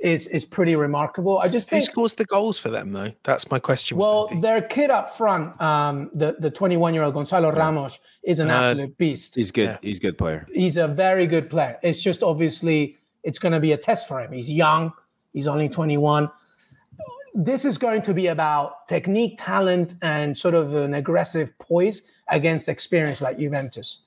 is 0.00 0.26
is 0.28 0.44
pretty 0.44 0.76
remarkable. 0.76 1.38
I 1.38 1.48
just 1.48 1.68
think 1.68 1.84
who 1.84 1.86
scores 1.86 2.14
the 2.14 2.24
goals 2.24 2.58
for 2.58 2.68
them 2.68 2.92
though. 2.92 3.12
That's 3.22 3.50
my 3.50 3.58
question. 3.58 3.96
Well, 3.96 4.28
their 4.40 4.60
kid 4.60 4.90
up 4.90 5.16
front, 5.16 5.60
um, 5.60 6.10
the 6.14 6.36
the 6.38 6.50
21 6.50 6.94
year 6.94 7.02
old 7.02 7.14
Gonzalo 7.14 7.50
Ramos, 7.52 7.98
is 8.22 8.38
an 8.38 8.50
uh, 8.50 8.54
absolute 8.54 8.98
beast. 8.98 9.34
He's 9.34 9.50
good. 9.50 9.64
Yeah. 9.64 9.78
He's 9.80 9.98
a 9.98 10.00
good 10.00 10.18
player. 10.18 10.46
He's 10.52 10.76
a 10.76 10.88
very 10.88 11.26
good 11.26 11.48
player. 11.48 11.78
It's 11.82 12.02
just 12.02 12.22
obviously 12.22 12.98
it's 13.22 13.38
going 13.38 13.52
to 13.52 13.60
be 13.60 13.72
a 13.72 13.76
test 13.76 14.06
for 14.06 14.20
him. 14.20 14.32
He's 14.32 14.50
young. 14.50 14.92
He's 15.32 15.46
only 15.46 15.68
21. 15.68 16.30
This 17.34 17.66
is 17.66 17.76
going 17.76 18.00
to 18.02 18.14
be 18.14 18.28
about 18.28 18.88
technique, 18.88 19.36
talent, 19.38 19.94
and 20.00 20.36
sort 20.36 20.54
of 20.54 20.74
an 20.74 20.94
aggressive 20.94 21.58
poise 21.58 22.10
against 22.30 22.68
experience 22.68 23.20
like 23.20 23.38
Juventus. 23.38 24.05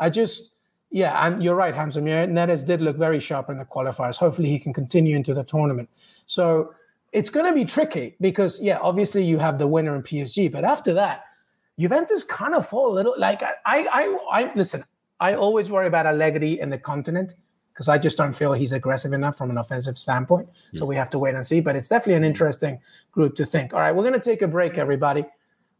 I 0.00 0.10
just 0.10 0.54
yeah, 0.90 1.26
and 1.26 1.42
you're 1.42 1.54
right, 1.54 1.74
Hamza. 1.74 2.00
Neres 2.00 2.66
did 2.66 2.82
look 2.82 2.96
very 2.96 3.20
sharp 3.20 3.48
in 3.48 3.58
the 3.58 3.64
qualifiers. 3.64 4.16
Hopefully, 4.16 4.48
he 4.48 4.58
can 4.58 4.72
continue 4.72 5.14
into 5.14 5.32
the 5.32 5.44
tournament. 5.44 5.88
So 6.26 6.74
it's 7.12 7.30
going 7.30 7.46
to 7.46 7.52
be 7.52 7.64
tricky 7.64 8.16
because, 8.20 8.60
yeah, 8.60 8.78
obviously 8.82 9.24
you 9.24 9.38
have 9.38 9.58
the 9.58 9.68
winner 9.68 9.94
in 9.94 10.02
PSG, 10.02 10.50
but 10.50 10.64
after 10.64 10.92
that, 10.94 11.24
Juventus 11.78 12.24
kind 12.24 12.54
of 12.54 12.66
fall 12.66 12.92
a 12.92 12.94
little. 12.94 13.14
Like 13.16 13.42
I, 13.42 13.54
I, 13.64 14.18
I 14.32 14.52
listen. 14.54 14.84
I 15.20 15.34
always 15.34 15.70
worry 15.70 15.86
about 15.86 16.06
Allegri 16.06 16.60
in 16.60 16.70
the 16.70 16.78
continent 16.78 17.34
because 17.72 17.88
I 17.88 17.96
just 17.96 18.16
don't 18.16 18.32
feel 18.32 18.52
he's 18.52 18.72
aggressive 18.72 19.12
enough 19.12 19.36
from 19.36 19.50
an 19.50 19.58
offensive 19.58 19.96
standpoint. 19.96 20.48
So 20.74 20.84
hmm. 20.84 20.88
we 20.88 20.96
have 20.96 21.10
to 21.10 21.18
wait 21.18 21.34
and 21.34 21.46
see. 21.46 21.60
But 21.60 21.76
it's 21.76 21.88
definitely 21.88 22.14
an 22.14 22.24
interesting 22.24 22.80
group 23.12 23.36
to 23.36 23.46
think. 23.46 23.74
All 23.74 23.80
right, 23.80 23.94
we're 23.94 24.02
going 24.02 24.14
to 24.14 24.20
take 24.20 24.42
a 24.42 24.48
break, 24.48 24.76
everybody. 24.76 25.24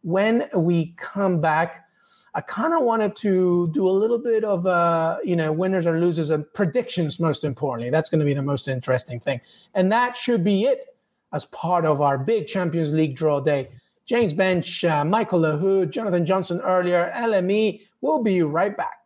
When 0.03 0.49
we 0.55 0.95
come 0.97 1.41
back. 1.41 1.87
I 2.35 2.41
kind 2.41 2.75
of 2.75 2.83
wanted 2.83 3.17
to 3.17 3.69
do 3.73 3.89
a 3.89 3.91
little 3.91 4.19
bit 4.19 4.45
of, 4.45 4.67
uh, 4.67 5.19
you 5.25 5.35
know, 5.35 5.51
winners 5.53 5.87
or 5.87 5.99
losers 5.99 6.31
and 6.31 6.45
predictions, 6.55 7.19
most 7.19 7.43
importantly. 7.43 7.91
That's 7.91 8.09
going 8.09 8.21
to 8.21 8.25
be 8.25 8.35
the 8.35 8.43
most 8.43 8.69
interesting 8.69 9.19
thing. 9.19 9.41
And 9.75 9.91
that 9.91 10.17
should 10.17 10.45
be 10.45 10.65
it 10.65 10.97
as 11.33 11.47
part 11.47 11.85
of 11.85 12.01
our 12.01 12.19
big 12.19 12.47
Champions 12.47 12.93
League 12.93 13.17
draw 13.17 13.41
day. 13.41 13.71
James 14.07 14.33
Benge, 14.35 14.89
uh, 14.89 15.05
Michael 15.05 15.41
Lahoud, 15.41 15.91
Jonathan 15.91 16.25
Johnson 16.25 16.61
earlier, 16.61 17.13
LME. 17.17 17.83
We'll 18.01 18.23
be 18.23 18.43
right 18.43 18.77
back. 18.77 18.99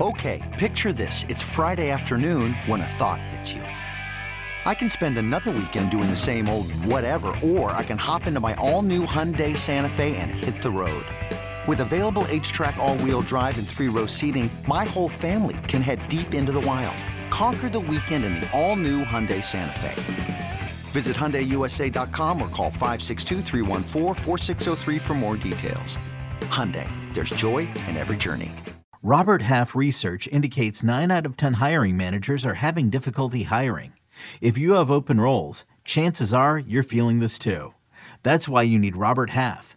Okay, 0.00 0.40
picture 0.58 0.94
this. 0.94 1.26
It's 1.28 1.42
Friday 1.42 1.90
afternoon 1.90 2.54
when 2.66 2.80
a 2.80 2.86
thought 2.86 3.20
hits 3.20 3.52
you. 3.52 3.62
I 4.66 4.74
can 4.74 4.90
spend 4.90 5.16
another 5.16 5.50
weekend 5.50 5.90
doing 5.90 6.10
the 6.10 6.16
same 6.16 6.48
old 6.48 6.70
whatever, 6.84 7.34
or 7.42 7.70
I 7.70 7.82
can 7.82 7.98
hop 7.98 8.26
into 8.26 8.40
my 8.40 8.54
all 8.54 8.82
new 8.82 9.06
Hyundai 9.06 9.56
Santa 9.56 9.88
Fe 9.88 10.16
and 10.16 10.30
hit 10.30 10.62
the 10.62 10.70
road. 10.70 11.06
With 11.68 11.80
available 11.80 12.22
HTRAC 12.24 12.76
all-wheel 12.78 13.20
drive 13.22 13.58
and 13.58 13.68
three-row 13.68 14.06
seating, 14.06 14.48
my 14.66 14.84
whole 14.84 15.10
family 15.10 15.58
can 15.68 15.82
head 15.82 16.08
deep 16.08 16.32
into 16.32 16.52
the 16.52 16.60
wild. 16.60 16.96
Conquer 17.30 17.68
the 17.68 17.78
weekend 17.78 18.24
in 18.24 18.34
the 18.34 18.50
all-new 18.58 19.04
Hyundai 19.04 19.44
Santa 19.44 19.78
Fe. 19.78 20.60
Visit 20.90 21.16
HyundaiUSA.com 21.16 22.40
or 22.40 22.48
call 22.48 22.70
562 22.70 23.42
for 24.98 25.14
more 25.14 25.36
details. 25.36 25.98
Hyundai, 26.40 26.88
there's 27.14 27.30
joy 27.30 27.58
in 27.88 27.96
every 27.96 28.16
journey. 28.16 28.50
Robert 29.02 29.42
Half 29.42 29.76
research 29.76 30.28
indicates 30.28 30.82
9 30.82 31.10
out 31.10 31.26
of 31.26 31.36
10 31.36 31.54
hiring 31.54 31.96
managers 31.96 32.44
are 32.44 32.54
having 32.54 32.90
difficulty 32.90 33.42
hiring. 33.44 33.92
If 34.40 34.58
you 34.58 34.72
have 34.72 34.90
open 34.90 35.20
roles, 35.20 35.66
chances 35.84 36.32
are 36.32 36.58
you're 36.58 36.82
feeling 36.82 37.18
this 37.20 37.38
too. 37.38 37.74
That's 38.22 38.48
why 38.48 38.62
you 38.62 38.78
need 38.78 38.96
Robert 38.96 39.30
Half. 39.30 39.76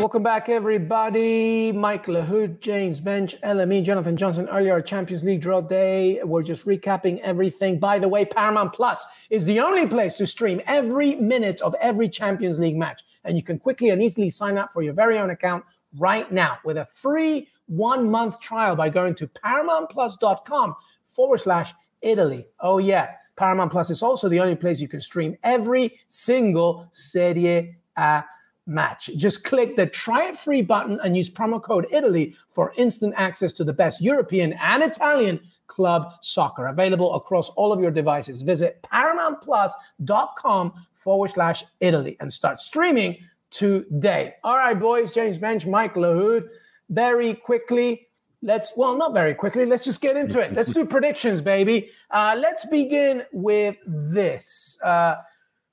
Welcome 0.00 0.22
back, 0.22 0.48
everybody. 0.48 1.72
Mike 1.72 2.06
Lahoud, 2.06 2.60
James 2.60 3.02
Benge, 3.02 3.38
LME, 3.42 3.84
Jonathan 3.84 4.16
Johnson. 4.16 4.48
Earlier, 4.48 4.80
Champions 4.80 5.22
League 5.22 5.42
draw 5.42 5.60
day. 5.60 6.22
We're 6.24 6.42
just 6.42 6.64
recapping 6.64 7.20
everything. 7.20 7.78
By 7.78 7.98
the 7.98 8.08
way, 8.08 8.24
Paramount 8.24 8.72
Plus 8.72 9.04
is 9.28 9.44
the 9.44 9.60
only 9.60 9.86
place 9.86 10.16
to 10.16 10.26
stream 10.26 10.62
every 10.66 11.16
minute 11.16 11.60
of 11.60 11.74
every 11.82 12.08
Champions 12.08 12.58
League 12.58 12.78
match. 12.78 13.02
And 13.24 13.36
you 13.36 13.42
can 13.42 13.58
quickly 13.58 13.90
and 13.90 14.02
easily 14.02 14.30
sign 14.30 14.56
up 14.56 14.72
for 14.72 14.80
your 14.80 14.94
very 14.94 15.18
own 15.18 15.28
account 15.28 15.66
right 15.98 16.32
now 16.32 16.56
with 16.64 16.78
a 16.78 16.86
free 16.94 17.48
one 17.66 18.10
month 18.10 18.40
trial 18.40 18.76
by 18.76 18.88
going 18.88 19.14
to 19.16 19.26
paramountplus.com 19.26 20.76
forward 21.04 21.38
slash 21.40 21.74
Italy. 22.00 22.46
Oh, 22.58 22.78
yeah. 22.78 23.16
Paramount 23.36 23.70
Plus 23.70 23.90
is 23.90 24.02
also 24.02 24.30
the 24.30 24.40
only 24.40 24.56
place 24.56 24.80
you 24.80 24.88
can 24.88 25.02
stream 25.02 25.36
every 25.42 26.00
single 26.08 26.88
Serie 26.90 27.76
A 27.98 28.24
match. 28.70 29.10
Just 29.16 29.44
click 29.44 29.76
the 29.76 29.86
try 29.86 30.28
it 30.28 30.36
free 30.36 30.62
button 30.62 30.98
and 31.02 31.16
use 31.16 31.28
promo 31.28 31.62
code 31.62 31.86
Italy 31.90 32.34
for 32.48 32.72
instant 32.76 33.12
access 33.16 33.52
to 33.54 33.64
the 33.64 33.72
best 33.72 34.00
European 34.00 34.54
and 34.54 34.82
Italian 34.82 35.40
club 35.66 36.12
soccer 36.20 36.66
available 36.66 37.14
across 37.14 37.50
all 37.50 37.72
of 37.72 37.80
your 37.80 37.90
devices. 37.90 38.42
Visit 38.42 38.82
paramountplus.com 38.82 40.72
forward 40.94 41.28
slash 41.28 41.64
Italy 41.80 42.16
and 42.20 42.32
start 42.32 42.60
streaming 42.60 43.18
today. 43.50 44.34
All 44.44 44.56
right, 44.56 44.78
boys, 44.78 45.12
James 45.14 45.38
Benge, 45.38 45.66
Mike 45.66 45.94
Lahoud. 45.94 46.48
Very 46.88 47.34
quickly, 47.34 48.08
let's, 48.42 48.72
well, 48.76 48.96
not 48.96 49.14
very 49.14 49.34
quickly, 49.34 49.64
let's 49.64 49.84
just 49.84 50.00
get 50.00 50.16
into 50.16 50.40
it. 50.40 50.52
Let's 50.52 50.70
do 50.70 50.84
predictions, 50.96 51.40
baby. 51.40 51.90
Uh, 52.10 52.36
let's 52.38 52.64
begin 52.66 53.22
with 53.32 53.76
this. 53.86 54.78
Uh, 54.82 55.16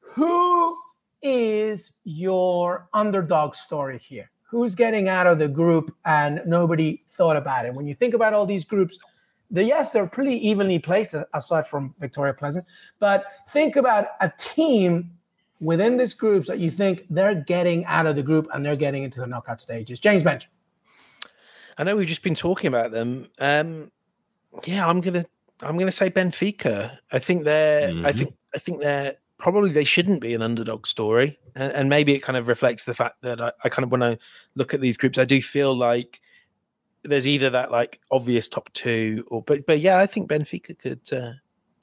who 0.02 0.78
is 1.22 1.94
your 2.04 2.88
underdog 2.94 3.56
story 3.56 3.98
here? 4.00 4.30
Who's 4.44 4.76
getting 4.76 5.10
out 5.10 5.28
of 5.28 5.40
the 5.40 5.48
group 5.48 5.96
and 6.06 6.42
nobody 6.46 7.04
thought 7.08 7.36
about 7.36 7.66
it? 7.66 7.74
When 7.74 7.86
you 7.86 7.96
think 7.96 8.14
about 8.14 8.34
all 8.34 8.46
these 8.46 8.64
groups, 8.64 8.98
the 9.52 9.64
yes, 9.64 9.92
they're 9.92 10.08
pretty 10.08 10.36
evenly 10.48 10.80
placed 10.80 11.16
aside 11.34 11.68
from 11.68 11.94
Victoria 12.00 12.34
Plzen. 12.34 12.64
But 13.00 13.26
think 13.50 13.76
about 13.76 14.08
a 14.22 14.32
team 14.38 15.12
within 15.60 15.98
this 15.98 16.14
groups 16.14 16.48
that 16.48 16.60
you 16.60 16.70
think 16.70 17.06
they're 17.10 17.36
getting 17.36 17.86
out 17.86 18.06
of 18.06 18.16
the 18.16 18.24
group 18.24 18.48
and 18.54 18.66
they're 18.66 18.76
getting 18.76 19.04
into 19.04 19.20
the 19.20 19.28
knockout 19.28 19.62
stages. 19.62 20.00
James 20.00 20.24
Benge. 20.24 20.48
I 21.78 21.84
know 21.84 21.96
we've 21.96 22.08
just 22.08 22.24
been 22.24 22.36
talking 22.36 22.68
about 22.68 22.92
them. 22.92 23.28
Um, 23.40 23.92
yeah, 24.66 24.88
I'm 24.88 25.00
gonna 25.02 25.26
I'm 25.62 25.78
gonna 25.78 25.92
say 25.92 26.10
Benfica. 26.10 26.98
I 27.12 27.20
think 27.20 27.44
they're 27.44 27.90
mm-hmm. 27.90 28.06
I 28.06 28.12
think 28.12 28.34
I 28.54 28.58
think 28.60 28.82
they're 28.82 29.16
probably 29.38 29.72
they 29.72 29.84
shouldn't 29.84 30.22
be 30.22 30.34
an 30.34 30.42
underdog 30.42 30.88
story. 30.88 31.40
And, 31.56 31.72
and 31.74 31.90
maybe 31.90 32.14
it 32.14 32.20
kind 32.20 32.38
of 32.38 32.48
reflects 32.48 32.86
the 32.86 32.94
fact 32.94 33.22
that 33.22 33.42
I, 33.42 33.52
I 33.64 33.70
kind 33.70 33.84
of 33.84 33.92
when 33.92 34.04
I 34.04 34.18
look 34.56 34.74
at 34.74 34.82
these 34.82 34.98
groups, 34.98 35.18
I 35.18 35.26
do 35.26 35.42
feel 35.42 35.76
like 35.76 36.22
there's 37.04 37.28
either 37.28 37.50
that 37.52 37.72
like 37.72 38.02
obvious 38.12 38.48
top 38.48 38.72
two, 38.74 39.26
or 39.30 39.42
but 39.42 39.66
but 39.66 39.80
yeah, 39.80 40.00
I 40.00 40.06
think 40.06 40.30
Benfica 40.30 40.78
could 40.78 41.02
uh, 41.14 41.34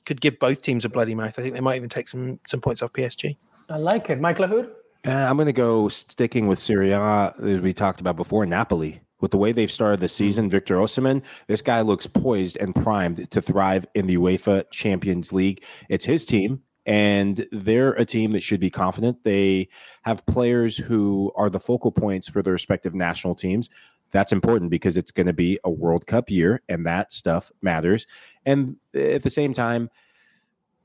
could 0.05 0.21
give 0.21 0.39
both 0.39 0.63
teams 0.63 0.85
a 0.85 0.89
bloody 0.89 1.15
mouth. 1.15 1.39
I 1.39 1.43
think 1.43 1.55
they 1.55 1.61
might 1.61 1.77
even 1.77 1.89
take 1.89 2.09
some 2.09 2.41
some 2.47 2.61
points 2.61 2.83
off 2.83 2.93
PSG. 2.93 3.37
I 3.69 3.79
like 3.79 4.11
it, 4.11 4.21
Mike 4.21 4.39
Lahoud. 4.39 4.71
Uh, 5.07 5.11
I'm 5.11 5.37
going 5.37 5.47
to 5.47 5.53
go 5.53 5.89
sticking 5.89 6.47
with 6.47 6.59
Serie 6.59 6.91
A, 6.91 7.33
as 7.43 7.61
we 7.61 7.75
talked 7.75 8.01
about 8.01 8.17
before, 8.17 8.47
Napoli. 8.47 9.01
With 9.21 9.31
the 9.31 9.39
way 9.39 9.53
they've 9.53 9.73
started 9.73 10.01
the 10.01 10.09
season, 10.09 10.51
Victor 10.51 10.77
Osimhen, 10.77 11.23
this 11.47 11.63
guy 11.63 11.81
looks 11.81 12.07
poised 12.07 12.59
and 12.59 12.75
primed 12.75 13.31
to 13.31 13.41
thrive 13.41 13.87
in 13.95 14.07
the 14.07 14.17
UEFA 14.17 14.71
Champions 14.71 15.33
League. 15.33 15.63
It's 15.89 16.05
his 16.05 16.27
team, 16.27 16.63
and 16.87 17.47
they're 17.51 17.93
a 17.93 18.05
team 18.05 18.33
that 18.33 18.43
should 18.43 18.61
be 18.61 18.71
confident. 18.71 19.25
They 19.25 19.69
have 20.03 20.25
players 20.27 20.77
who 20.77 21.33
are 21.37 21.49
the 21.51 21.61
focal 21.61 21.91
points 21.93 22.29
for 22.29 22.43
their 22.43 22.53
respective 22.53 22.95
national 22.95 23.35
teams. 23.35 23.71
That's 24.11 24.33
important 24.33 24.71
because 24.71 24.97
it's 24.97 25.11
going 25.11 25.27
to 25.27 25.33
be 25.33 25.59
a 25.65 25.71
World 25.71 26.07
Cup 26.07 26.31
year, 26.31 26.63
and 26.69 26.87
that 26.87 27.13
stuff 27.13 27.51
matters. 27.63 28.07
And 28.47 28.77
at 28.95 29.23
the 29.23 29.31
same 29.31 29.53
time, 29.53 29.91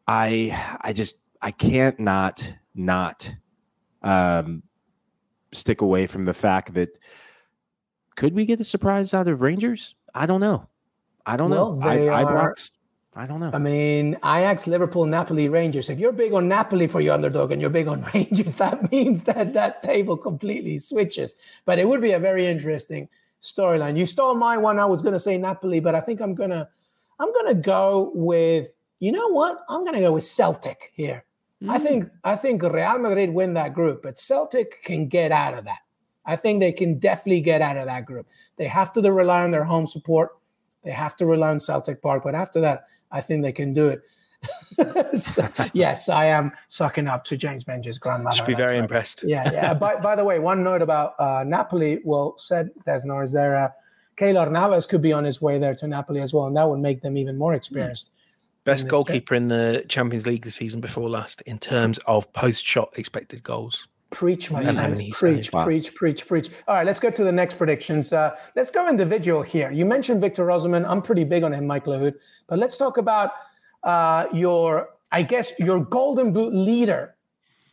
I 0.08 0.78
I 0.82 0.94
just 0.94 1.18
I 1.42 1.52
can't 1.52 2.00
not 2.00 2.52
not 2.74 3.32
um, 4.02 4.64
stick 5.52 5.82
away 5.82 6.08
from 6.08 6.26
the 6.26 6.34
fact 6.34 6.74
that 6.74 6.98
could 8.16 8.34
we 8.34 8.46
get 8.46 8.60
a 8.60 8.64
surprise 8.64 9.14
out 9.14 9.28
of 9.28 9.42
Rangers? 9.42 9.96
I 10.16 10.26
don't 10.26 10.42
know. 10.42 10.68
I 11.26 11.38
don't 11.38 11.52
Well, 11.52 11.76
know. 11.76 11.88
I, 11.88 12.08
are- 12.08 12.26
Ibrox, 12.26 12.72
I 13.20 13.26
don't 13.26 13.42
know. 13.42 13.52
I 13.54 13.58
mean, 13.58 14.16
Ajax, 14.24 14.66
Liverpool, 14.66 15.06
Napoli, 15.06 15.50
Rangers. 15.50 15.90
If 15.90 16.00
you're 16.00 16.14
big 16.14 16.32
on 16.32 16.48
Napoli 16.48 16.88
for 16.88 17.02
your 17.02 17.16
underdog 17.16 17.52
and 17.52 17.60
you're 17.60 17.70
big 17.70 17.90
on 17.90 18.02
Rangers, 18.14 18.54
that 18.54 18.90
means 18.94 19.26
that 19.26 19.54
that 19.56 19.84
table 19.84 20.16
completely 20.16 20.78
switches. 20.78 21.36
But 21.66 21.80
it 21.80 21.88
would 21.90 22.02
be 22.02 22.12
a 22.12 22.20
very 22.20 22.48
interesting 22.48 23.10
storyline. 23.42 23.98
You 23.98 24.06
stole 24.06 24.36
my 24.36 24.56
one. 24.56 24.80
I 24.80 24.86
was 24.86 25.02
going 25.02 25.12
to 25.12 25.20
say 25.20 25.38
Napoli, 25.38 25.82
but 25.82 25.96
I 25.96 26.00
think 26.00 26.22
I'm 26.22 26.34
gonna 26.34 26.70
I'm 27.20 27.34
gonna 27.34 27.56
go 27.56 28.14
with 28.16 28.70
you 29.00 29.12
know 29.12 29.28
what? 29.28 29.66
I'm 29.68 29.84
gonna 29.84 30.00
go 30.00 30.14
with 30.14 30.24
Celtic 30.24 30.94
here. 30.94 31.26
I 31.68 31.78
mm. 31.78 31.84
think 31.84 32.10
I 32.24 32.38
think 32.38 32.64
Real 32.64 33.00
Madrid 33.00 33.34
win 33.34 33.54
that 33.56 33.74
group, 33.74 34.02
but 34.02 34.18
Celtic 34.18 34.82
can 34.84 35.10
get 35.10 35.34
out 35.34 35.56
of 35.56 35.66
that. 35.66 35.80
I 36.26 36.38
think 36.38 36.62
they 36.62 36.72
can 36.72 37.00
definitely 37.00 37.42
get 37.42 37.62
out 37.62 37.76
of 37.76 37.88
that 37.88 38.06
group. 38.06 38.28
They 38.56 38.68
have 38.68 38.94
to 38.94 39.02
rely 39.12 39.44
on 39.44 39.52
their 39.52 39.66
home 39.66 39.88
support. 39.88 40.38
They 40.86 40.92
have 40.92 41.18
to 41.18 41.26
rely 41.26 41.50
on 41.50 41.60
Celtic 41.60 42.02
Park, 42.02 42.24
but 42.24 42.34
after 42.34 42.62
that, 42.62 42.86
I 43.12 43.22
think 43.22 43.44
they 43.44 43.52
can 43.52 43.74
do 43.74 43.90
it. 43.90 44.02
So, 45.16 45.46
yes, 45.74 46.08
I 46.08 46.26
am 46.26 46.54
sucking 46.70 47.08
up 47.08 47.26
to 47.26 47.36
James 47.36 47.66
Benge's 47.66 47.98
grandmother. 47.98 48.38
Should 48.38 48.46
be 48.46 48.54
very 48.54 48.76
right. 48.76 48.84
impressed. 48.84 49.24
Yeah, 49.24 49.52
yeah. 49.52 49.74
by, 49.74 49.98
by 49.98 50.16
the 50.16 50.24
way, 50.24 50.40
one 50.40 50.64
note 50.64 50.82
about 50.82 51.20
uh, 51.20 51.44
Napoli. 51.46 52.00
Well, 52.06 52.36
said 52.38 52.70
Desnor 52.88 53.22
is 53.24 53.34
there. 53.34 53.58
Uh, 53.58 53.70
Keylor 54.16 54.50
Navas 54.50 54.86
could 54.86 55.02
be 55.02 55.12
on 55.12 55.26
his 55.26 55.42
way 55.42 55.60
there 55.60 55.76
to 55.76 55.88
Napoli 55.88 56.22
as 56.22 56.34
well, 56.34 56.46
and 56.46 56.56
that 56.56 56.70
would 56.70 56.80
make 56.80 57.02
them 57.02 57.18
even 57.18 57.38
more 57.38 57.54
experienced. 57.54 58.12
Best 58.64 58.84
in 58.84 58.90
goalkeeper 58.90 59.36
in 59.36 59.50
the 59.50 59.84
Champions 59.90 60.26
League 60.26 60.44
the 60.44 60.52
season 60.52 60.80
before 60.80 61.10
last 61.10 61.42
in 61.42 61.60
terms 61.60 61.98
of 62.06 62.32
post 62.32 62.66
shot 62.66 62.94
expected 62.98 63.44
goals. 63.44 63.89
Preach, 64.12 64.50
my 64.50 64.62
And 64.64 64.74
friend. 64.74 64.94
many 64.94 65.06
he's 65.06 65.18
Preach, 65.18 65.46
saved. 65.46 65.54
Wow. 65.54 65.64
preach, 65.66 65.94
preach, 65.94 66.28
preach. 66.28 66.50
All 66.68 66.76
right, 66.76 66.86
let's 66.86 67.00
go 67.00 67.12
to 67.12 67.24
the 67.24 67.32
next 67.32 67.56
predictions. 67.60 68.12
Uh, 68.12 68.36
let's 68.56 68.72
go 68.72 68.90
individual 68.90 69.44
here. 69.44 69.70
You 69.72 69.86
mentioned 69.86 70.20
Victor 70.20 70.46
Osimhen. 70.48 70.84
I'm 70.90 71.02
pretty 71.02 71.24
big 71.24 71.44
on 71.44 71.54
him, 71.54 71.68
Mike 71.68 71.86
Lahoud. 71.86 72.16
But 72.48 72.58
let's 72.58 72.76
talk 72.76 72.98
about 72.98 73.32
uh, 73.84 74.26
your, 74.34 74.90
I 75.12 75.22
guess, 75.22 75.52
your 75.60 75.80
golden 75.86 76.34
boot 76.34 76.54
leader 76.56 77.16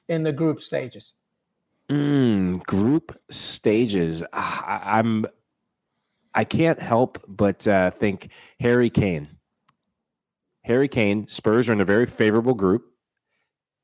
in 0.09 0.23
the 0.25 0.33
group 0.33 0.61
stages. 0.61 1.15
Mm, 1.89 2.63
group 2.67 3.17
stages. 3.31 4.23
Ah, 4.33 4.65
I, 4.95 4.99
I'm. 4.99 5.25
I 6.35 6.45
can't 6.45 6.79
help 6.79 7.19
but 7.27 7.67
uh, 7.67 7.93
think 7.93 8.29
Harry 8.61 8.91
Kane. 8.91 9.29
Harry 10.65 10.89
Kane. 10.89 11.27
Spurs 11.29 11.71
are 11.71 11.73
in 11.73 11.81
a 11.81 11.85
very 11.87 12.05
favorable 12.05 12.53
group. 12.53 12.85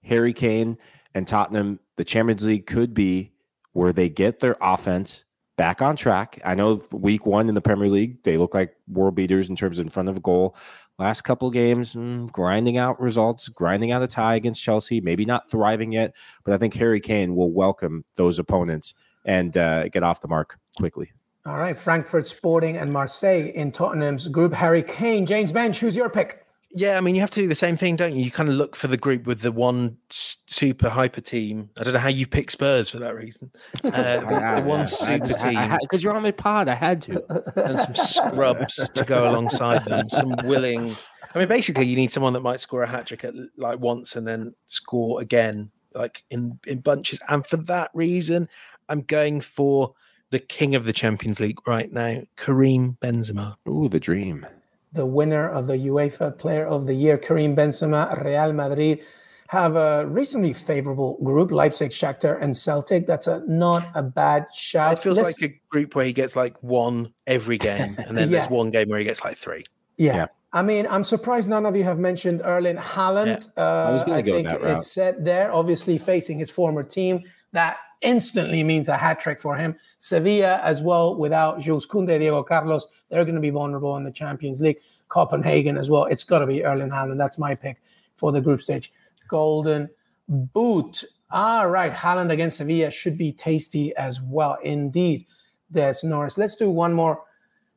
Harry 0.04 0.34
Kane 0.34 0.76
and 1.14 1.26
Tottenham. 1.26 1.78
The 2.02 2.06
Champions 2.06 2.44
League 2.44 2.66
could 2.66 2.94
be 2.94 3.30
where 3.74 3.92
they 3.92 4.08
get 4.08 4.40
their 4.40 4.56
offense 4.60 5.24
back 5.56 5.80
on 5.80 5.94
track. 5.94 6.40
I 6.44 6.56
know 6.56 6.82
week 6.90 7.26
one 7.26 7.48
in 7.48 7.54
the 7.54 7.60
Premier 7.60 7.88
League, 7.88 8.24
they 8.24 8.38
look 8.38 8.54
like 8.54 8.74
world 8.88 9.14
beaters 9.14 9.48
in 9.48 9.54
terms 9.54 9.78
of 9.78 9.86
in 9.86 9.90
front 9.90 10.08
of 10.08 10.20
goal. 10.20 10.56
Last 10.98 11.20
couple 11.20 11.48
games, 11.52 11.94
mm, 11.94 12.28
grinding 12.32 12.76
out 12.76 13.00
results, 13.00 13.48
grinding 13.48 13.92
out 13.92 14.02
a 14.02 14.08
tie 14.08 14.34
against 14.34 14.60
Chelsea, 14.60 15.00
maybe 15.00 15.24
not 15.24 15.48
thriving 15.48 15.92
yet, 15.92 16.16
but 16.42 16.52
I 16.52 16.58
think 16.58 16.74
Harry 16.74 16.98
Kane 16.98 17.36
will 17.36 17.52
welcome 17.52 18.04
those 18.16 18.40
opponents 18.40 18.94
and 19.24 19.56
uh, 19.56 19.86
get 19.86 20.02
off 20.02 20.20
the 20.22 20.26
mark 20.26 20.58
quickly. 20.78 21.12
All 21.46 21.56
right, 21.56 21.78
Frankfurt 21.78 22.26
Sporting 22.26 22.78
and 22.78 22.92
Marseille 22.92 23.52
in 23.54 23.70
Tottenham's 23.70 24.26
group. 24.26 24.52
Harry 24.54 24.82
Kane, 24.82 25.24
James 25.24 25.52
Benge, 25.52 25.76
who's 25.76 25.94
your 25.94 26.10
pick? 26.10 26.41
Yeah, 26.74 26.96
I 26.96 27.00
mean, 27.02 27.14
you 27.14 27.20
have 27.20 27.30
to 27.30 27.40
do 27.40 27.48
the 27.48 27.54
same 27.54 27.76
thing, 27.76 27.96
don't 27.96 28.14
you? 28.14 28.24
You 28.24 28.30
kind 28.30 28.48
of 28.48 28.54
look 28.54 28.76
for 28.76 28.88
the 28.88 28.96
group 28.96 29.26
with 29.26 29.40
the 29.40 29.52
one 29.52 29.98
super 30.08 30.88
hyper 30.88 31.20
team. 31.20 31.68
I 31.78 31.82
don't 31.82 31.92
know 31.92 32.00
how 32.00 32.08
you 32.08 32.26
pick 32.26 32.50
Spurs 32.50 32.88
for 32.88 32.98
that 32.98 33.14
reason. 33.14 33.50
Uh, 33.84 34.20
the, 34.20 34.60
the 34.60 34.66
one 34.66 34.86
super 34.86 35.34
team 35.34 35.76
because 35.82 36.02
you're 36.02 36.14
on 36.16 36.22
the 36.22 36.32
pod. 36.32 36.68
I 36.68 36.74
had 36.74 37.02
to. 37.02 37.22
and 37.56 37.78
some 37.78 37.94
scrubs 37.94 38.88
to 38.88 39.04
go 39.04 39.28
alongside 39.28 39.84
them. 39.84 40.08
Some 40.08 40.34
willing. 40.44 40.94
I 41.34 41.38
mean, 41.38 41.48
basically, 41.48 41.84
you 41.86 41.96
need 41.96 42.10
someone 42.10 42.32
that 42.32 42.40
might 42.40 42.60
score 42.60 42.82
a 42.82 42.86
hat 42.86 43.08
trick 43.08 43.24
at 43.24 43.34
like 43.56 43.80
once 43.80 44.16
and 44.16 44.26
then 44.26 44.54
score 44.66 45.20
again, 45.20 45.70
like 45.94 46.22
in 46.30 46.58
in 46.66 46.78
bunches. 46.78 47.20
And 47.28 47.46
for 47.46 47.58
that 47.58 47.90
reason, 47.92 48.48
I'm 48.88 49.02
going 49.02 49.40
for 49.42 49.94
the 50.30 50.38
king 50.38 50.74
of 50.74 50.86
the 50.86 50.92
Champions 50.92 51.38
League 51.40 51.58
right 51.66 51.92
now, 51.92 52.22
Karim 52.36 52.96
Benzema. 53.02 53.56
Oh, 53.66 53.88
the 53.88 54.00
dream. 54.00 54.46
The 54.92 55.06
winner 55.06 55.48
of 55.48 55.66
the 55.66 55.76
UEFA 55.76 56.36
Player 56.38 56.66
of 56.66 56.86
the 56.86 56.94
Year, 56.94 57.16
Karim 57.18 57.56
Benzema, 57.56 58.22
Real 58.24 58.52
Madrid, 58.52 59.04
have 59.48 59.76
a 59.76 60.06
reasonably 60.06 60.52
favorable 60.52 61.18
group: 61.22 61.50
Leipzig, 61.50 61.90
Shakhtar, 61.90 62.40
and 62.42 62.56
Celtic. 62.56 63.06
That's 63.06 63.26
a 63.26 63.42
not 63.46 63.88
a 63.94 64.02
bad 64.02 64.46
shout. 64.54 64.92
It 64.94 64.98
feels 65.00 65.18
Let's- 65.18 65.40
like 65.40 65.50
a 65.50 65.54
group 65.70 65.94
where 65.94 66.04
he 66.04 66.12
gets 66.12 66.36
like 66.36 66.56
one 66.62 67.12
every 67.26 67.58
game, 67.58 67.96
and 68.06 68.16
then 68.16 68.30
there's 68.32 68.48
one 68.48 68.70
game 68.70 68.88
where 68.88 68.98
he 68.98 69.04
gets 69.04 69.24
like 69.24 69.36
three. 69.36 69.64
yeah. 69.96 70.16
Yeah. 70.16 70.26
I 70.54 70.60
mean, 70.60 70.86
I'm 70.86 71.02
surprised 71.02 71.48
none 71.48 71.64
of 71.64 71.74
you 71.76 71.84
have 71.84 71.98
mentioned 71.98 72.42
Erling 72.44 72.76
Haaland. 72.76 73.46
Uh, 73.56 73.90
was 73.90 74.04
gonna 74.04 74.22
go 74.22 74.34
think 74.34 74.48
that 74.48 74.60
route. 74.60 74.76
it's 74.76 74.92
set 74.92 75.24
there, 75.24 75.50
obviously 75.50 75.96
facing 75.96 76.38
his 76.38 76.50
former 76.50 76.82
team. 76.82 77.22
That 77.52 77.76
instantly 78.00 78.64
means 78.64 78.88
a 78.88 78.96
hat 78.96 79.20
trick 79.20 79.40
for 79.40 79.56
him. 79.56 79.76
Sevilla 79.98 80.60
as 80.62 80.82
well, 80.82 81.16
without 81.16 81.60
Jules 81.60 81.86
Koundé, 81.86 82.18
Diego 82.18 82.42
Carlos, 82.42 82.86
they're 83.08 83.24
going 83.24 83.36
to 83.36 83.40
be 83.40 83.50
vulnerable 83.50 83.96
in 83.96 84.04
the 84.04 84.12
Champions 84.12 84.60
League. 84.60 84.78
Copenhagen 85.08 85.76
as 85.76 85.90
well. 85.90 86.04
It's 86.06 86.24
got 86.24 86.40
to 86.40 86.46
be 86.46 86.64
Erling 86.64 86.90
Haaland. 86.90 87.18
That's 87.18 87.38
my 87.38 87.54
pick 87.54 87.82
for 88.16 88.32
the 88.32 88.40
group 88.40 88.62
stage. 88.62 88.92
Golden 89.28 89.88
boot. 90.28 91.04
All 91.30 91.68
right, 91.68 91.92
Haaland 91.92 92.30
against 92.30 92.58
Sevilla 92.58 92.90
should 92.90 93.16
be 93.16 93.32
tasty 93.32 93.94
as 93.96 94.20
well. 94.20 94.58
Indeed, 94.62 95.26
Des 95.70 95.94
Norris. 96.02 96.36
Let's 96.38 96.56
do 96.56 96.70
one 96.70 96.92
more 96.92 97.22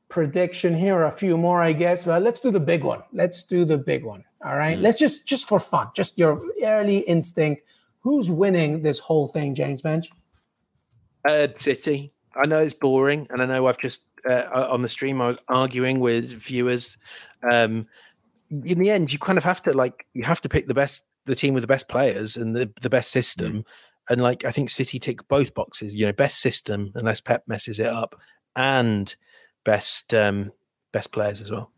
prediction 0.09 0.75
here, 0.75 1.03
a 1.03 1.11
few 1.11 1.37
more, 1.37 1.61
I 1.61 1.73
guess. 1.73 2.05
Well, 2.05 2.19
let's 2.19 2.39
do 2.39 2.51
the 2.51 2.59
big 2.59 2.83
one. 2.83 3.03
Let's 3.13 3.43
do 3.43 3.65
the 3.65 3.77
big 3.77 4.03
one. 4.03 4.23
All 4.45 4.55
right. 4.55 4.77
Mm. 4.77 4.81
Let's 4.81 4.99
just 4.99 5.25
just 5.25 5.47
for 5.47 5.59
fun, 5.59 5.87
just 5.95 6.17
your 6.17 6.41
early 6.63 6.99
instinct. 6.99 7.63
Who's 8.05 8.29
winning 8.29 8.83
this 8.83 8.99
whole 8.99 9.27
thing, 9.27 9.55
James 9.55 9.81
Benge? 9.81 10.09
Uh, 11.27 11.47
City. 11.55 12.13
I 12.35 12.45
know 12.45 12.59
it's 12.59 12.75
boring, 12.75 13.25
and 13.31 13.41
I 13.41 13.45
know 13.47 13.65
I've 13.65 13.79
just 13.79 14.05
uh, 14.29 14.67
on 14.69 14.83
the 14.83 14.87
stream 14.87 15.19
I 15.19 15.29
was 15.29 15.39
arguing 15.47 15.99
with 15.99 16.31
viewers. 16.31 16.97
Um, 17.51 17.87
in 18.51 18.77
the 18.77 18.91
end, 18.91 19.11
you 19.11 19.17
kind 19.17 19.39
of 19.39 19.43
have 19.43 19.63
to 19.63 19.73
like 19.73 20.05
you 20.13 20.23
have 20.23 20.39
to 20.41 20.49
pick 20.49 20.67
the 20.67 20.75
best, 20.75 21.03
the 21.25 21.33
team 21.33 21.55
with 21.55 21.61
the 21.63 21.67
best 21.67 21.89
players 21.89 22.37
and 22.37 22.55
the 22.55 22.71
the 22.79 22.91
best 22.91 23.09
system. 23.09 23.65
And 24.07 24.21
like 24.21 24.45
I 24.45 24.51
think 24.51 24.69
City 24.69 24.99
tick 24.99 25.27
both 25.27 25.55
boxes. 25.55 25.95
You 25.95 26.05
know, 26.05 26.13
best 26.13 26.39
system 26.41 26.91
unless 26.93 27.21
Pep 27.21 27.45
messes 27.47 27.79
it 27.79 27.87
up, 27.87 28.15
and 28.55 29.15
best 29.63 30.13
um, 30.13 30.51
best 30.91 31.11
players 31.11 31.41
as 31.41 31.49
well. 31.49 31.71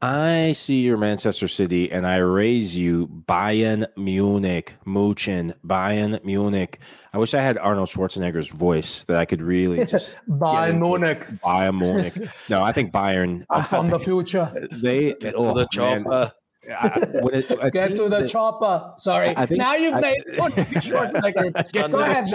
I 0.00 0.52
see 0.52 0.82
your 0.82 0.96
Manchester 0.96 1.48
City 1.48 1.90
and 1.90 2.06
I 2.06 2.18
raise 2.18 2.76
you 2.76 3.08
Bayern 3.08 3.86
Munich, 3.96 4.76
München, 4.86 5.58
Bayern 5.66 6.22
Munich. 6.24 6.78
I 7.12 7.18
wish 7.18 7.34
I 7.34 7.40
had 7.42 7.58
Arnold 7.58 7.88
Schwarzenegger's 7.88 8.48
voice 8.48 9.02
that 9.04 9.16
I 9.16 9.24
could 9.24 9.42
really 9.42 9.84
just 9.86 10.18
Bayern. 10.28 10.78
Munich. 10.78 11.26
Bayern 11.44 11.80
Munich. 11.80 12.14
No, 12.48 12.62
I 12.62 12.70
think 12.70 12.92
Bayern. 12.92 13.44
I'm 13.50 13.64
from 13.64 13.90
the 13.90 13.98
future. 14.08 14.68
They 14.70 15.14
Get 15.14 15.34
oh, 15.34 15.48
to 15.48 15.66
the 15.66 15.80
oh, 15.80 15.84
man. 15.84 16.04
chopper. 16.04 16.32
I- 16.70 16.98
when 17.22 17.34
it- 17.34 17.50
a 17.50 17.70
Get 17.72 17.90
to 17.96 18.04
the 18.08 18.20
that- 18.20 18.28
chopper. 18.28 18.92
Sorry. 18.98 19.34
I 19.36 19.46
think- 19.46 19.58
now 19.58 19.74
you've 19.74 19.94
I- 19.94 20.00
made 20.00 20.18
Schwarzenegger. 20.36 21.52
Get 21.72 21.72
Go 21.72 21.88
to 21.88 21.96
the 21.96 22.02
ahead. 22.04 22.26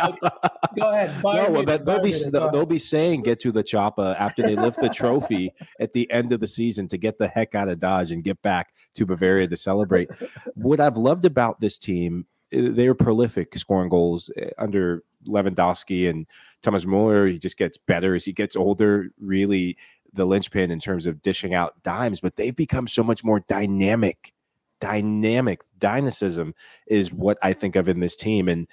Go 0.80 0.92
ahead. 0.92 1.10
Bayern 1.24 1.48
No, 1.48 1.52
well, 1.52 1.64
that, 1.64 1.86
they'll 1.86 2.02
be 2.02 2.12
go 2.12 2.18
they'll, 2.32 2.42
ahead. 2.42 2.54
they'll 2.54 2.66
be 2.66 2.80
saying 2.80 3.24
get 3.24 3.40
to 3.42 3.52
the 3.52 3.64
chopper 3.64 4.16
after 4.20 4.42
they 4.42 4.56
lift 4.56 4.80
the 4.82 4.90
trophy 4.90 5.52
at 5.80 5.94
the 5.94 6.10
end 6.12 6.32
of 6.34 6.40
the 6.40 6.48
season 6.48 6.88
to 6.90 6.98
get 6.98 7.18
the 7.18 7.28
heck 7.28 7.56
out 7.56 7.70
of 7.70 7.80
Dodge 7.80 8.12
and 8.12 8.24
get 8.24 8.42
back 8.42 8.74
to 8.96 9.06
Bavaria 9.06 9.48
to 9.48 9.58
celebrate. 9.58 10.10
what 10.56 10.80
I've 10.80 10.98
loved 10.98 11.26
about 11.26 11.60
this 11.60 11.78
team 11.78 12.26
they 12.52 12.88
were 12.88 12.94
prolific 12.94 13.58
scoring 13.58 13.90
goals 13.90 14.30
uh, 14.40 14.46
under 14.60 15.04
Lewandowski 15.28 16.08
and 16.08 16.28
Thomas 16.62 16.86
Muller. 16.86 17.26
He 17.26 17.40
just 17.40 17.58
gets 17.58 17.80
better 17.80 18.14
as 18.14 18.26
he 18.26 18.32
gets 18.32 18.56
older. 18.56 19.10
Really, 19.20 19.76
the 20.14 20.26
linchpin 20.26 20.72
in 20.72 20.80
terms 20.80 21.06
of 21.06 21.22
dishing 21.22 21.54
out 21.54 21.82
dimes, 21.84 22.22
but 22.22 22.36
they've 22.36 22.56
become 22.56 22.88
so 22.88 23.04
much 23.04 23.24
more 23.24 23.40
dynamic. 23.42 24.34
Dynamic 24.80 25.62
dynamism 25.78 26.54
is 26.88 27.14
what 27.14 27.38
I 27.42 27.54
think 27.54 27.78
of 27.78 27.88
in 27.88 28.02
this 28.02 28.18
team, 28.18 28.50
and 28.50 28.68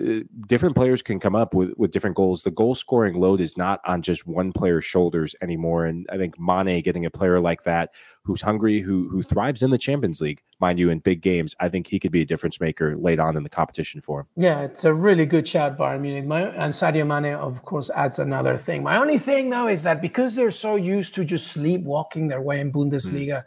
uh, 0.00 0.20
different 0.46 0.74
players 0.74 1.02
can 1.02 1.20
come 1.20 1.36
up 1.36 1.52
with, 1.52 1.74
with 1.76 1.90
different 1.90 2.16
goals. 2.16 2.44
The 2.44 2.50
goal 2.50 2.74
scoring 2.74 3.20
load 3.20 3.40
is 3.40 3.58
not 3.58 3.80
on 3.84 4.00
just 4.00 4.26
one 4.26 4.50
player's 4.50 4.86
shoulders 4.86 5.34
anymore. 5.42 5.84
And 5.84 6.06
I 6.10 6.16
think 6.16 6.38
Mane 6.40 6.82
getting 6.82 7.04
a 7.04 7.10
player 7.10 7.40
like 7.40 7.64
that 7.64 7.92
who's 8.22 8.40
hungry, 8.40 8.80
who 8.80 9.10
who 9.10 9.22
thrives 9.22 9.62
in 9.62 9.70
the 9.70 9.76
Champions 9.76 10.20
League, 10.22 10.42
mind 10.60 10.78
you, 10.78 10.88
in 10.88 11.00
big 11.00 11.20
games, 11.20 11.54
I 11.60 11.68
think 11.68 11.88
he 11.88 11.98
could 11.98 12.10
be 12.12 12.22
a 12.22 12.24
difference 12.24 12.58
maker 12.58 12.96
late 12.96 13.20
on 13.20 13.36
in 13.36 13.42
the 13.42 13.50
competition 13.50 14.00
for 14.00 14.20
him. 14.20 14.26
Yeah, 14.36 14.62
it's 14.62 14.84
a 14.84 14.94
really 14.94 15.26
good 15.26 15.46
shout, 15.46 15.76
Bayern 15.76 16.00
Munich. 16.00 16.24
My, 16.24 16.42
and 16.42 16.72
Sadio 16.72 17.06
Mane, 17.06 17.34
of 17.34 17.62
course, 17.64 17.90
adds 17.90 18.18
another 18.18 18.56
thing. 18.56 18.82
My 18.82 18.96
only 18.96 19.18
thing 19.18 19.50
though 19.50 19.68
is 19.68 19.82
that 19.82 20.00
because 20.00 20.34
they're 20.34 20.50
so 20.50 20.76
used 20.76 21.14
to 21.16 21.24
just 21.24 21.48
sleepwalking 21.48 22.28
their 22.28 22.40
way 22.40 22.60
in 22.60 22.72
Bundesliga. 22.72 23.26
Mm. 23.26 23.44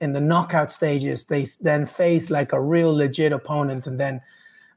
In 0.00 0.12
the 0.12 0.20
knockout 0.20 0.70
stages, 0.70 1.24
they 1.24 1.46
then 1.60 1.86
face 1.86 2.28
like 2.28 2.52
a 2.52 2.60
real 2.60 2.94
legit 2.94 3.32
opponent, 3.32 3.86
and 3.86 3.98
then 3.98 4.20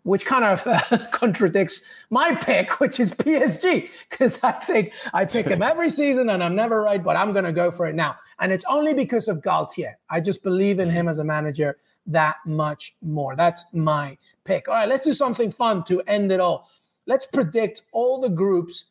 which 0.07 0.25
kind 0.25 0.45
of 0.45 0.65
uh, 0.65 0.79
contradicts 1.11 1.83
my 2.09 2.33
pick, 2.33 2.79
which 2.79 2.97
is 2.97 3.11
PSG, 3.11 3.89
because 4.09 4.41
I 4.41 4.53
think 4.53 4.93
I 5.13 5.25
pick 5.25 5.47
him 5.47 5.61
every 5.61 5.89
season 5.89 6.29
and 6.29 6.41
I'm 6.41 6.55
never 6.55 6.81
right, 6.81 7.03
but 7.03 7.17
I'm 7.17 7.33
going 7.33 7.43
to 7.43 7.51
go 7.51 7.71
for 7.71 7.87
it 7.87 7.93
now. 7.93 8.15
And 8.39 8.53
it's 8.53 8.63
only 8.69 8.93
because 8.93 9.27
of 9.27 9.41
Galtier. 9.41 9.95
I 10.09 10.21
just 10.21 10.43
believe 10.43 10.79
in 10.79 10.89
him 10.89 11.09
as 11.09 11.19
a 11.19 11.25
manager 11.25 11.77
that 12.05 12.37
much 12.45 12.95
more. 13.01 13.35
That's 13.35 13.65
my 13.73 14.17
pick. 14.45 14.69
All 14.69 14.75
right, 14.75 14.87
let's 14.87 15.03
do 15.03 15.13
something 15.13 15.51
fun 15.51 15.83
to 15.85 16.01
end 16.07 16.31
it 16.31 16.39
all. 16.39 16.69
Let's 17.05 17.25
predict 17.25 17.81
all 17.91 18.21
the 18.21 18.29
groups 18.29 18.85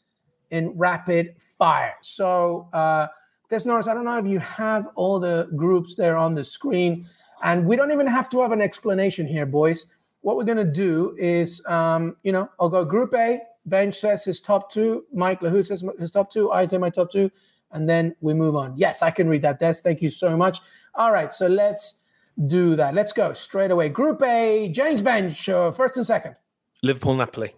in 0.51 0.69
rapid 0.77 1.41
fire. 1.41 1.95
So, 2.03 2.69
uh, 2.75 3.07
Des 3.49 3.61
Norris, 3.65 3.89
I 3.89 3.95
don't 3.95 4.05
know 4.05 4.19
if 4.19 4.27
you 4.27 4.39
have 4.41 4.89
all 4.97 5.19
the 5.19 5.49
groups 5.57 5.95
there 5.95 6.19
on 6.19 6.35
the 6.35 6.45
screen. 6.45 7.09
And 7.43 7.65
we 7.67 7.77
don't 7.77 7.93
even 7.93 8.07
have 8.07 8.29
to 8.31 8.43
have 8.43 8.53
an 8.53 8.61
explanation 8.61 9.27
here, 9.27 9.47
boys 9.47 9.87
what 10.27 10.37
we're 10.37 10.43
going 10.43 10.59
to 10.59 10.65
do 10.65 11.15
is, 11.17 11.65
um, 11.67 12.17
you 12.25 12.33
know, 12.33 12.51
I'll 12.59 12.69
go 12.69 12.85
Group 12.85 13.15
A. 13.15 13.39
Benge 13.71 13.95
says 13.95 14.25
his 14.25 14.41
top 14.41 14.73
two. 14.73 15.05
Mike 15.15 15.39
Lahoud 15.39 15.65
says 15.65 15.85
his 16.01 16.11
top 16.11 16.33
two. 16.33 16.51
I 16.51 16.65
say 16.65 16.79
my 16.79 16.91
top 16.91 17.12
two, 17.12 17.31
and 17.71 17.89
then 17.89 18.12
we 18.21 18.35
move 18.35 18.57
on. 18.57 18.77
Yes, 18.77 19.03
I 19.03 19.12
can 19.12 19.29
read 19.29 19.43
that. 19.43 19.61
Des, 19.61 19.75
thank 19.75 20.03
you 20.03 20.09
so 20.09 20.37
much. 20.37 20.59
All 20.97 21.12
right, 21.12 21.33
so 21.33 21.47
let's 21.47 22.03
do 22.49 22.75
that. 22.75 22.93
Let's 22.93 23.12
go 23.12 23.33
straight 23.35 23.71
away. 23.71 23.89
Group 23.89 24.21
A. 24.23 24.69
James 24.69 25.01
Benge, 25.01 25.49
uh, 25.49 25.71
first 25.71 25.97
and 25.97 26.05
second. 26.05 26.35
Liverpool, 26.83 27.15
Napoli. 27.15 27.55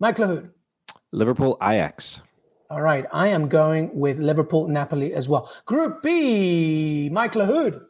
Mike 0.00 0.16
Lahoud. 0.16 0.50
Liverpool, 1.12 1.56
Ajax. 1.62 2.20
All 2.70 2.82
right, 2.82 3.06
I 3.12 3.28
am 3.28 3.46
going 3.46 3.96
with 3.96 4.18
Liverpool, 4.18 4.66
Napoli 4.66 5.14
as 5.14 5.28
well. 5.28 5.48
Group 5.64 6.02
B. 6.02 7.08
Mike 7.12 7.34
Lahoud. 7.34 7.84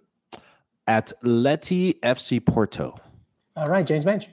Atleti 0.86 1.98
FC 2.00 2.44
Porto. 2.44 3.00
All 3.56 3.66
right, 3.66 3.86
James 3.86 4.04
Benge. 4.04 4.28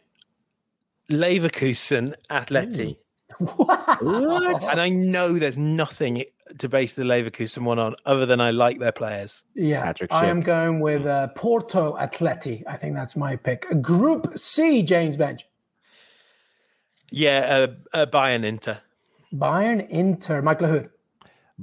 Leverkusen 1.09 2.15
Atleti. 2.29 2.97
What? 3.37 4.69
And 4.69 4.79
I 4.79 4.89
know 4.89 5.39
there's 5.39 5.57
nothing 5.57 6.25
to 6.59 6.69
base 6.69 6.93
the 6.93 7.03
Leverkusen 7.03 7.63
one 7.63 7.79
on 7.79 7.95
other 8.05 8.25
than 8.25 8.39
I 8.39 8.51
like 8.51 8.79
their 8.79 8.91
players. 8.91 9.43
Yeah, 9.55 9.81
Patrick 9.81 10.13
I 10.13 10.27
am 10.27 10.41
going 10.41 10.79
with 10.79 11.05
uh, 11.05 11.29
Porto 11.29 11.97
Atleti. 11.97 12.63
I 12.67 12.77
think 12.77 12.93
that's 12.93 13.15
my 13.15 13.35
pick. 13.35 13.65
Group 13.81 14.37
C, 14.37 14.83
James 14.83 15.17
Benge. 15.17 15.41
Yeah, 17.09 17.67
uh, 17.93 17.97
uh, 17.97 18.05
Bayern 18.05 18.43
Inter. 18.43 18.79
Bayern 19.33 19.87
Inter. 19.89 20.41
Mike 20.41 20.59
Lahoud. 20.59 20.89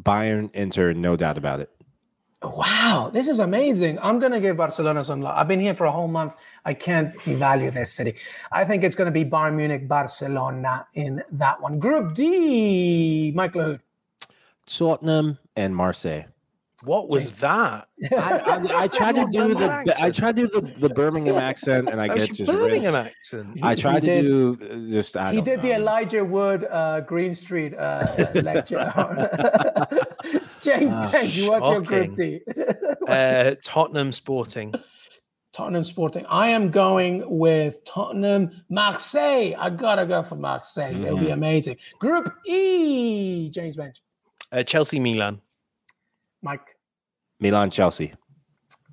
Bayern 0.01 0.53
Inter, 0.55 0.93
no 0.95 1.17
doubt 1.17 1.39
about 1.39 1.61
it. 1.61 1.71
Wow, 2.41 3.11
this 3.13 3.27
is 3.27 3.41
amazing. 3.41 3.99
I'm 3.99 4.21
going 4.21 4.31
to 4.31 4.41
give 4.41 4.57
Barcelona 4.57 5.03
some 5.03 5.21
love. 5.21 5.37
I've 5.37 5.49
been 5.49 5.59
here 5.59 5.75
for 5.75 5.87
a 5.87 5.91
whole 5.91 6.07
month. 6.07 6.37
I 6.65 6.73
can't 6.73 7.13
devalue 7.19 7.73
this 7.73 7.93
city. 7.93 8.15
I 8.53 8.65
think 8.65 8.85
it's 8.85 8.95
going 8.95 9.07
to 9.07 9.13
be 9.13 9.25
Bayern 9.25 9.55
Munich, 9.57 9.89
Barcelona 9.89 10.87
in 10.95 11.21
that 11.33 11.61
one. 11.61 11.81
Group 11.81 12.15
D, 12.15 13.33
Mike 13.35 13.55
Lahoud. 13.55 13.81
Tottenham 14.67 15.39
and 15.57 15.75
Marseille. 15.75 16.27
What 16.85 17.09
was 17.09 17.33
that? 17.33 17.89
I, 18.13 18.17
I, 18.17 18.83
I 18.85 18.89
tried 18.89 19.17
to 19.17 19.27
do 19.33 19.53
the 19.55 19.95
I 20.01 20.11
tried 20.13 20.37
to 20.37 20.47
do 20.47 20.61
the, 20.61 20.73
the 20.79 20.89
Birmingham 20.89 21.35
accent 21.37 21.89
and 21.89 22.01
I 22.01 22.07
That's 22.07 22.27
get 22.27 22.39
your 22.39 22.47
just 22.47 22.59
Birmingham 22.59 22.95
rinsed. 22.95 23.07
accent. 23.35 23.59
I 23.65 23.75
He- 23.75 23.81
tried 23.83 24.03
he 24.05 24.09
to 24.09 24.23
did- 24.23 24.23
do 24.23 24.59
uh, 24.89 24.91
just 24.93 25.17
I 25.17 25.31
He 25.33 25.37
don't 25.39 25.45
did 25.45 25.63
the. 25.63 25.73
Elijah 25.73 26.25
Wood 26.25 26.65
uh, 26.71 27.01
Green 27.01 27.35
Street 27.35 27.75
uh, 27.77 28.07
lecture. 28.35 28.77
James 30.61 30.95
Ah, 30.97 31.11
Benge, 31.13 31.49
what's 31.49 31.69
your 31.69 31.83
group 31.83 32.11
shocking. 32.11 32.15
D? 32.15 32.41
Uh, 33.09 33.55
Tottenham 33.63 34.13
Sporting. 34.13 34.75
Tottenham 35.53 35.83
Sporting. 35.85 36.27
I 36.27 36.49
am 36.51 36.71
going 36.71 37.25
with 37.29 37.83
Tottenham 37.85 38.51
Marseille. 38.69 39.55
I 39.59 39.71
gotta 39.71 40.07
go 40.07 40.23
for 40.23 40.37
Marseille. 40.37 40.95
It'll 40.95 41.17
Mm-hmm. 41.17 41.25
be 41.27 41.31
amazing. 41.33 41.77
Group 41.99 42.33
E, 42.47 43.51
James 43.51 43.77
Benge. 43.77 43.99
Uh, 44.53 44.63
Chelsea 44.63 45.01
Milan. 45.01 45.41
Mike. 46.43 46.77
Milan 47.41 47.71
Chelsea. 47.71 48.15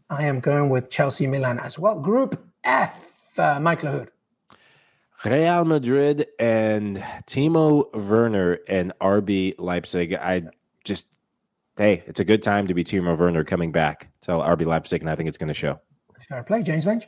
I 0.10 0.26
am 0.26 0.40
going 0.40 0.70
with 0.70 0.90
Chelsea 0.90 1.28
Milan 1.28 1.60
as 1.60 1.80
well. 1.80 2.00
Group 2.00 2.44
F, 2.64 3.38
uh, 3.40 3.60
Mike 3.60 3.82
Lahoud. 3.82 4.10
Real 5.24 5.66
Madrid 5.66 6.28
and 6.38 6.98
Timo 7.26 7.92
Werner 7.96 8.60
and 8.68 8.94
RB 9.02 9.56
Leipzig. 9.58 10.14
I 10.14 10.44
just 10.84 11.08
hey, 11.78 12.04
it's 12.06 12.20
a 12.20 12.26
good 12.26 12.44
time 12.44 12.68
to 12.68 12.74
be 12.74 12.84
Timo 12.84 13.18
Werner 13.18 13.44
coming 13.44 13.72
back 13.72 14.10
to 14.22 14.32
RB 14.32 14.66
Leipzig, 14.66 15.02
and 15.02 15.10
I 15.10 15.16
think 15.16 15.28
it's 15.28 15.38
going 15.38 15.48
to 15.48 15.54
show. 15.54 15.80
Fair 16.28 16.44
play, 16.44 16.62
James 16.62 16.86
Benge. 16.86 17.06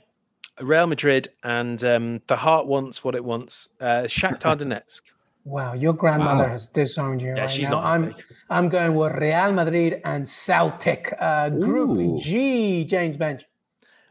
Real 0.61 0.87
Madrid 0.87 1.29
and 1.43 1.83
um, 1.83 2.21
the 2.27 2.35
heart 2.35 2.65
wants 2.65 3.03
what 3.03 3.15
it 3.15 3.23
wants. 3.23 3.69
Uh, 3.79 4.03
Shakhtar 4.05 4.57
Donetsk. 4.57 5.01
Wow, 5.47 5.73
your 5.75 5.93
grandmother 5.93 6.43
Wow. 6.43 6.49
has 6.49 6.67
disowned 6.67 7.21
you. 7.21 7.29
Yeah, 7.33 7.41
right 7.41 7.49
she's 7.49 7.69
now. 7.69 7.75
not 7.79 7.85
I'm. 7.85 8.15
I'm 8.49 8.67
going 8.67 8.95
with 8.95 9.13
Real 9.13 9.53
Madrid 9.53 10.01
and 10.03 10.27
Celtic. 10.27 11.13
Uh, 11.17 11.49
group 11.49 11.91
Ooh. 11.97 12.17
G, 12.19 12.83
James 12.83 13.15
Benge. 13.15 13.45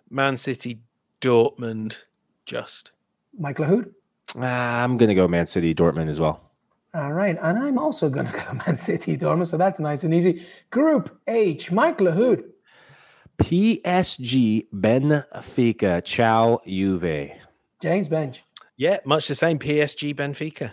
Man 0.08 0.38
City 0.38 0.80
Dortmund. 1.20 1.96
Just. 2.46 2.92
Mike 3.38 3.58
Lahoud. 3.58 3.92
Ah, 4.40 4.82
I'm 4.82 4.96
going 4.96 5.10
to 5.10 5.14
go 5.14 5.28
Man 5.28 5.46
City, 5.46 5.74
Dortmund 5.74 6.08
as 6.08 6.18
well. 6.18 6.40
All 6.94 7.12
right, 7.12 7.36
and 7.42 7.58
I'm 7.58 7.76
also 7.78 8.08
going 8.08 8.26
to 8.26 8.32
go 8.32 8.54
Man 8.66 8.76
City 8.78 9.18
Dortmund, 9.18 9.48
so 9.48 9.58
that's 9.58 9.78
nice 9.78 10.04
and 10.04 10.14
easy. 10.14 10.42
Group 10.70 11.20
H, 11.26 11.70
Mike 11.70 11.98
Lahoud. 11.98 12.44
PSG 13.38 14.66
Benfica. 14.74 16.02
Ciao 16.02 16.60
Juve. 16.66 17.30
James 17.82 18.08
Benge. 18.08 18.40
Yeah, 18.78 18.98
much 19.04 19.28
the 19.28 19.34
same. 19.34 19.58
PSG 19.58 20.14
Benfica. 20.14 20.72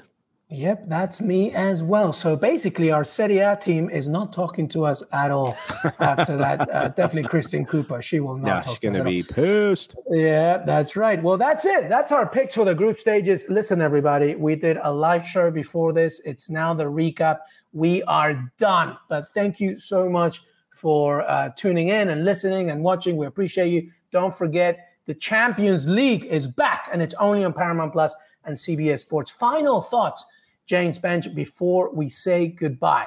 Yep, 0.54 0.84
that's 0.88 1.20
me 1.20 1.52
as 1.54 1.82
well. 1.82 2.14
So 2.14 2.36
basically, 2.36 2.92
our 2.92 3.04
Serie 3.04 3.40
A 3.40 3.56
team 3.56 3.90
is 3.90 4.08
not 4.08 4.32
talking 4.32 4.68
to 4.70 4.86
us 4.86 5.02
at 5.12 5.32
all 5.32 5.58
after 6.00 6.38
that. 6.38 6.70
Uh, 6.70 6.90
definitely 6.90 7.28
Kristen 7.28 7.66
Cooper. 7.66 8.02
She 8.02 8.20
will 8.20 8.38
not 8.38 8.48
Yeah, 8.48 8.62
talk 8.62 8.74
she's 8.76 8.80
going 8.80 8.96
to 8.96 9.04
be 9.04 9.24
pissed. 9.24 9.96
Yeah, 10.10 10.60
that's 10.60 10.96
right. 10.96 11.22
Well, 11.22 11.38
that's 11.38 11.66
it. 11.66 11.90
That's 11.90 12.12
our 12.12 12.28
picks 12.28 12.54
for 12.54 12.66
the 12.66 12.76
group 12.76 12.98
stages. 12.98 13.48
Listen, 13.50 13.82
everybody, 13.82 14.36
we 14.36 14.56
did 14.56 14.78
a 14.84 14.94
live 14.94 15.26
show 15.26 15.50
before 15.50 15.92
this. 15.92 16.20
It's 16.24 16.50
now 16.50 16.74
the 16.74 16.86
recap. 16.86 17.40
We 17.72 18.04
are 18.04 18.52
done. 18.58 18.96
But 19.10 19.34
thank 19.34 19.60
you 19.60 19.78
so 19.80 20.08
much 20.08 20.44
for 20.70 21.22
uh, 21.30 21.50
tuning 21.56 21.88
in 21.88 22.10
and 22.10 22.24
listening 22.26 22.70
and 22.70 22.84
watching. 22.84 23.18
We 23.18 23.26
appreciate 23.26 23.70
you. 23.70 23.90
Don't 24.12 24.34
forget, 24.34 24.90
the 25.06 25.16
Champions 25.16 25.88
League 25.88 26.26
is 26.26 26.48
back 26.48 26.90
and 26.94 27.02
it's 27.02 27.14
only 27.16 27.44
on 27.44 27.54
Paramount 27.54 27.92
Plus 27.92 28.14
and 28.46 28.56
CBS 28.56 29.00
Sports. 29.00 29.32
Final 29.32 29.82
thoughts, 29.82 30.26
James 30.68 31.00
Benge, 31.00 31.34
before 31.34 31.94
we 31.94 32.08
say 32.08 32.48
goodbye. 32.48 33.06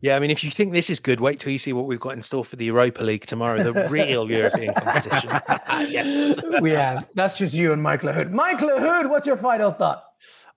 Yeah, 0.00 0.14
I 0.14 0.20
mean, 0.20 0.30
if 0.30 0.44
you 0.44 0.50
think 0.50 0.72
this 0.72 0.90
is 0.90 1.00
good, 1.00 1.20
wait 1.20 1.40
till 1.40 1.50
you 1.50 1.58
see 1.58 1.72
what 1.72 1.86
we've 1.86 1.98
got 1.98 2.10
in 2.10 2.22
store 2.22 2.44
for 2.44 2.54
the 2.54 2.66
Europa 2.66 3.02
League 3.02 3.26
tomorrow, 3.26 3.62
the 3.64 3.88
real 3.88 4.30
European 4.30 4.72
competition. 4.74 5.30
yes. 5.90 6.38
we 6.60 6.70
have. 6.70 7.08
That's 7.14 7.36
just 7.36 7.52
you 7.52 7.72
and 7.72 7.82
Mike 7.82 8.02
Lahoud. 8.02 8.30
Mike 8.30 8.58
Lahoud, 8.58 9.10
what's 9.10 9.26
your 9.26 9.36
final 9.36 9.72
thought? 9.72 10.04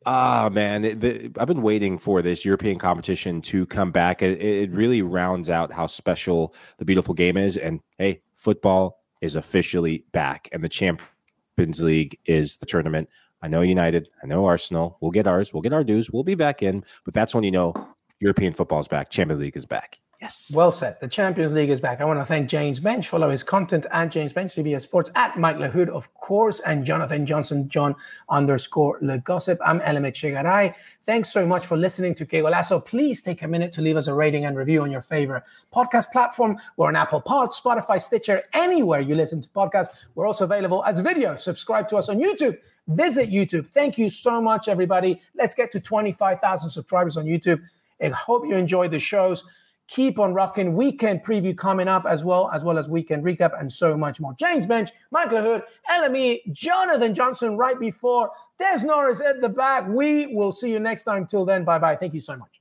Ah, 0.05 0.49
man, 0.51 0.85
it- 0.85 0.99
the, 1.01 1.31
I've 1.39 1.47
been 1.47 1.63
waiting 1.63 1.97
for 1.97 2.21
this 2.21 2.45
European 2.45 2.77
competition 2.77 3.41
to 3.43 3.65
come 3.65 3.91
back. 3.91 4.21
It, 4.21 4.39
it 4.41 4.71
really 4.71 5.01
rounds 5.01 5.49
out 5.49 5.71
how 5.71 5.87
special 5.87 6.53
the 6.77 6.85
beautiful 6.85 7.15
game 7.15 7.37
is. 7.37 7.57
And 7.57 7.79
hey, 7.97 8.21
football 8.35 8.99
is 9.21 9.35
officially 9.35 10.05
back, 10.11 10.49
and 10.51 10.63
the 10.63 10.69
Champions 10.69 11.81
League 11.81 12.17
is 12.25 12.57
the 12.57 12.65
tournament. 12.67 13.09
I 13.41 13.47
know 13.47 13.61
United, 13.61 14.09
I 14.21 14.27
know 14.27 14.45
Arsenal. 14.45 14.97
We'll 15.01 15.11
get 15.11 15.27
ours, 15.27 15.53
we'll 15.53 15.61
get 15.61 15.73
our 15.73 15.83
dues, 15.83 16.11
we'll 16.11 16.23
be 16.23 16.35
back 16.35 16.61
in. 16.61 16.83
But 17.05 17.13
that's 17.13 17.33
when 17.33 17.43
you 17.43 17.51
know 17.51 17.73
European 18.19 18.53
football 18.53 18.79
is 18.79 18.87
back. 18.87 19.09
Champions 19.09 19.41
League 19.41 19.57
is 19.57 19.65
back. 19.65 20.00
Yes. 20.21 20.51
Well 20.53 20.71
said. 20.71 20.99
The 21.01 21.07
Champions 21.07 21.51
League 21.51 21.71
is 21.71 21.79
back. 21.79 21.99
I 21.99 22.05
want 22.05 22.19
to 22.19 22.25
thank 22.25 22.47
James 22.47 22.79
Benge. 22.79 23.07
Follow 23.07 23.31
his 23.31 23.41
content 23.41 23.87
at 23.91 24.11
James 24.11 24.31
Benge, 24.31 24.51
CBS 24.63 24.83
Sports, 24.83 25.09
at 25.15 25.35
Mike 25.39 25.57
Lahoud, 25.57 25.89
of 25.89 26.13
course, 26.13 26.59
and 26.59 26.85
Jonathan 26.85 27.25
Johnson, 27.25 27.67
John 27.67 27.95
underscore 28.29 28.99
Le 29.01 29.17
Gossip. 29.17 29.57
I'm 29.65 29.79
LM 29.79 30.03
Echegaray. 30.03 30.75
Thanks 31.01 31.33
so 31.33 31.47
much 31.47 31.65
for 31.65 31.75
listening 31.75 32.13
to 32.13 32.25
Que. 32.27 32.43
Please 32.85 33.23
take 33.23 33.41
a 33.41 33.47
minute 33.47 33.71
to 33.71 33.81
leave 33.81 33.97
us 33.97 34.05
a 34.05 34.13
rating 34.13 34.45
and 34.45 34.55
review 34.55 34.83
on 34.83 34.91
your 34.91 35.01
favorite 35.01 35.41
podcast 35.73 36.11
platform. 36.11 36.55
We're 36.77 36.89
on 36.89 36.95
Apple 36.95 37.21
Pod, 37.21 37.49
Spotify, 37.49 37.99
Stitcher, 37.99 38.43
anywhere 38.53 38.99
you 38.99 39.15
listen 39.15 39.41
to 39.41 39.49
podcasts. 39.49 39.89
We're 40.13 40.27
also 40.27 40.45
available 40.45 40.85
as 40.85 40.99
video. 40.99 41.35
Subscribe 41.35 41.87
to 41.87 41.97
us 41.97 42.09
on 42.09 42.19
YouTube. 42.19 42.59
Visit 42.89 43.31
YouTube. 43.31 43.67
Thank 43.67 43.97
you 43.97 44.07
so 44.07 44.39
much, 44.39 44.67
everybody. 44.67 45.19
Let's 45.33 45.55
get 45.55 45.71
to 45.71 45.79
25,000 45.79 46.69
subscribers 46.69 47.17
on 47.17 47.25
YouTube. 47.25 47.59
I 47.99 48.09
hope 48.09 48.45
you 48.45 48.55
enjoyed 48.55 48.91
the 48.91 48.99
shows 48.99 49.43
keep 49.91 50.17
on 50.17 50.33
rocking. 50.33 50.73
Weekend 50.73 51.23
preview 51.23 51.55
coming 51.55 51.87
up 51.87 52.05
as 52.07 52.25
well, 52.25 52.49
as 52.53 52.63
well 52.63 52.79
as 52.79 52.89
weekend 52.89 53.23
recap 53.23 53.59
and 53.59 53.71
so 53.71 53.95
much 53.95 54.19
more. 54.19 54.33
James 54.39 54.65
Benge, 54.65 54.91
Mike 55.11 55.29
Lahoud, 55.29 55.63
LME, 55.89 56.51
Jonathan 56.51 57.13
Johnson 57.13 57.57
right 57.57 57.79
before, 57.79 58.31
Des 58.57 58.83
Norris 58.83 59.21
at 59.21 59.41
the 59.41 59.49
back. 59.49 59.87
We 59.87 60.27
will 60.27 60.51
see 60.51 60.71
you 60.71 60.79
next 60.79 61.03
time. 61.03 61.27
Till 61.27 61.45
then, 61.45 61.63
bye 61.63 61.77
bye. 61.77 61.95
Thank 61.95 62.13
you 62.13 62.21
so 62.21 62.35
much. 62.35 62.60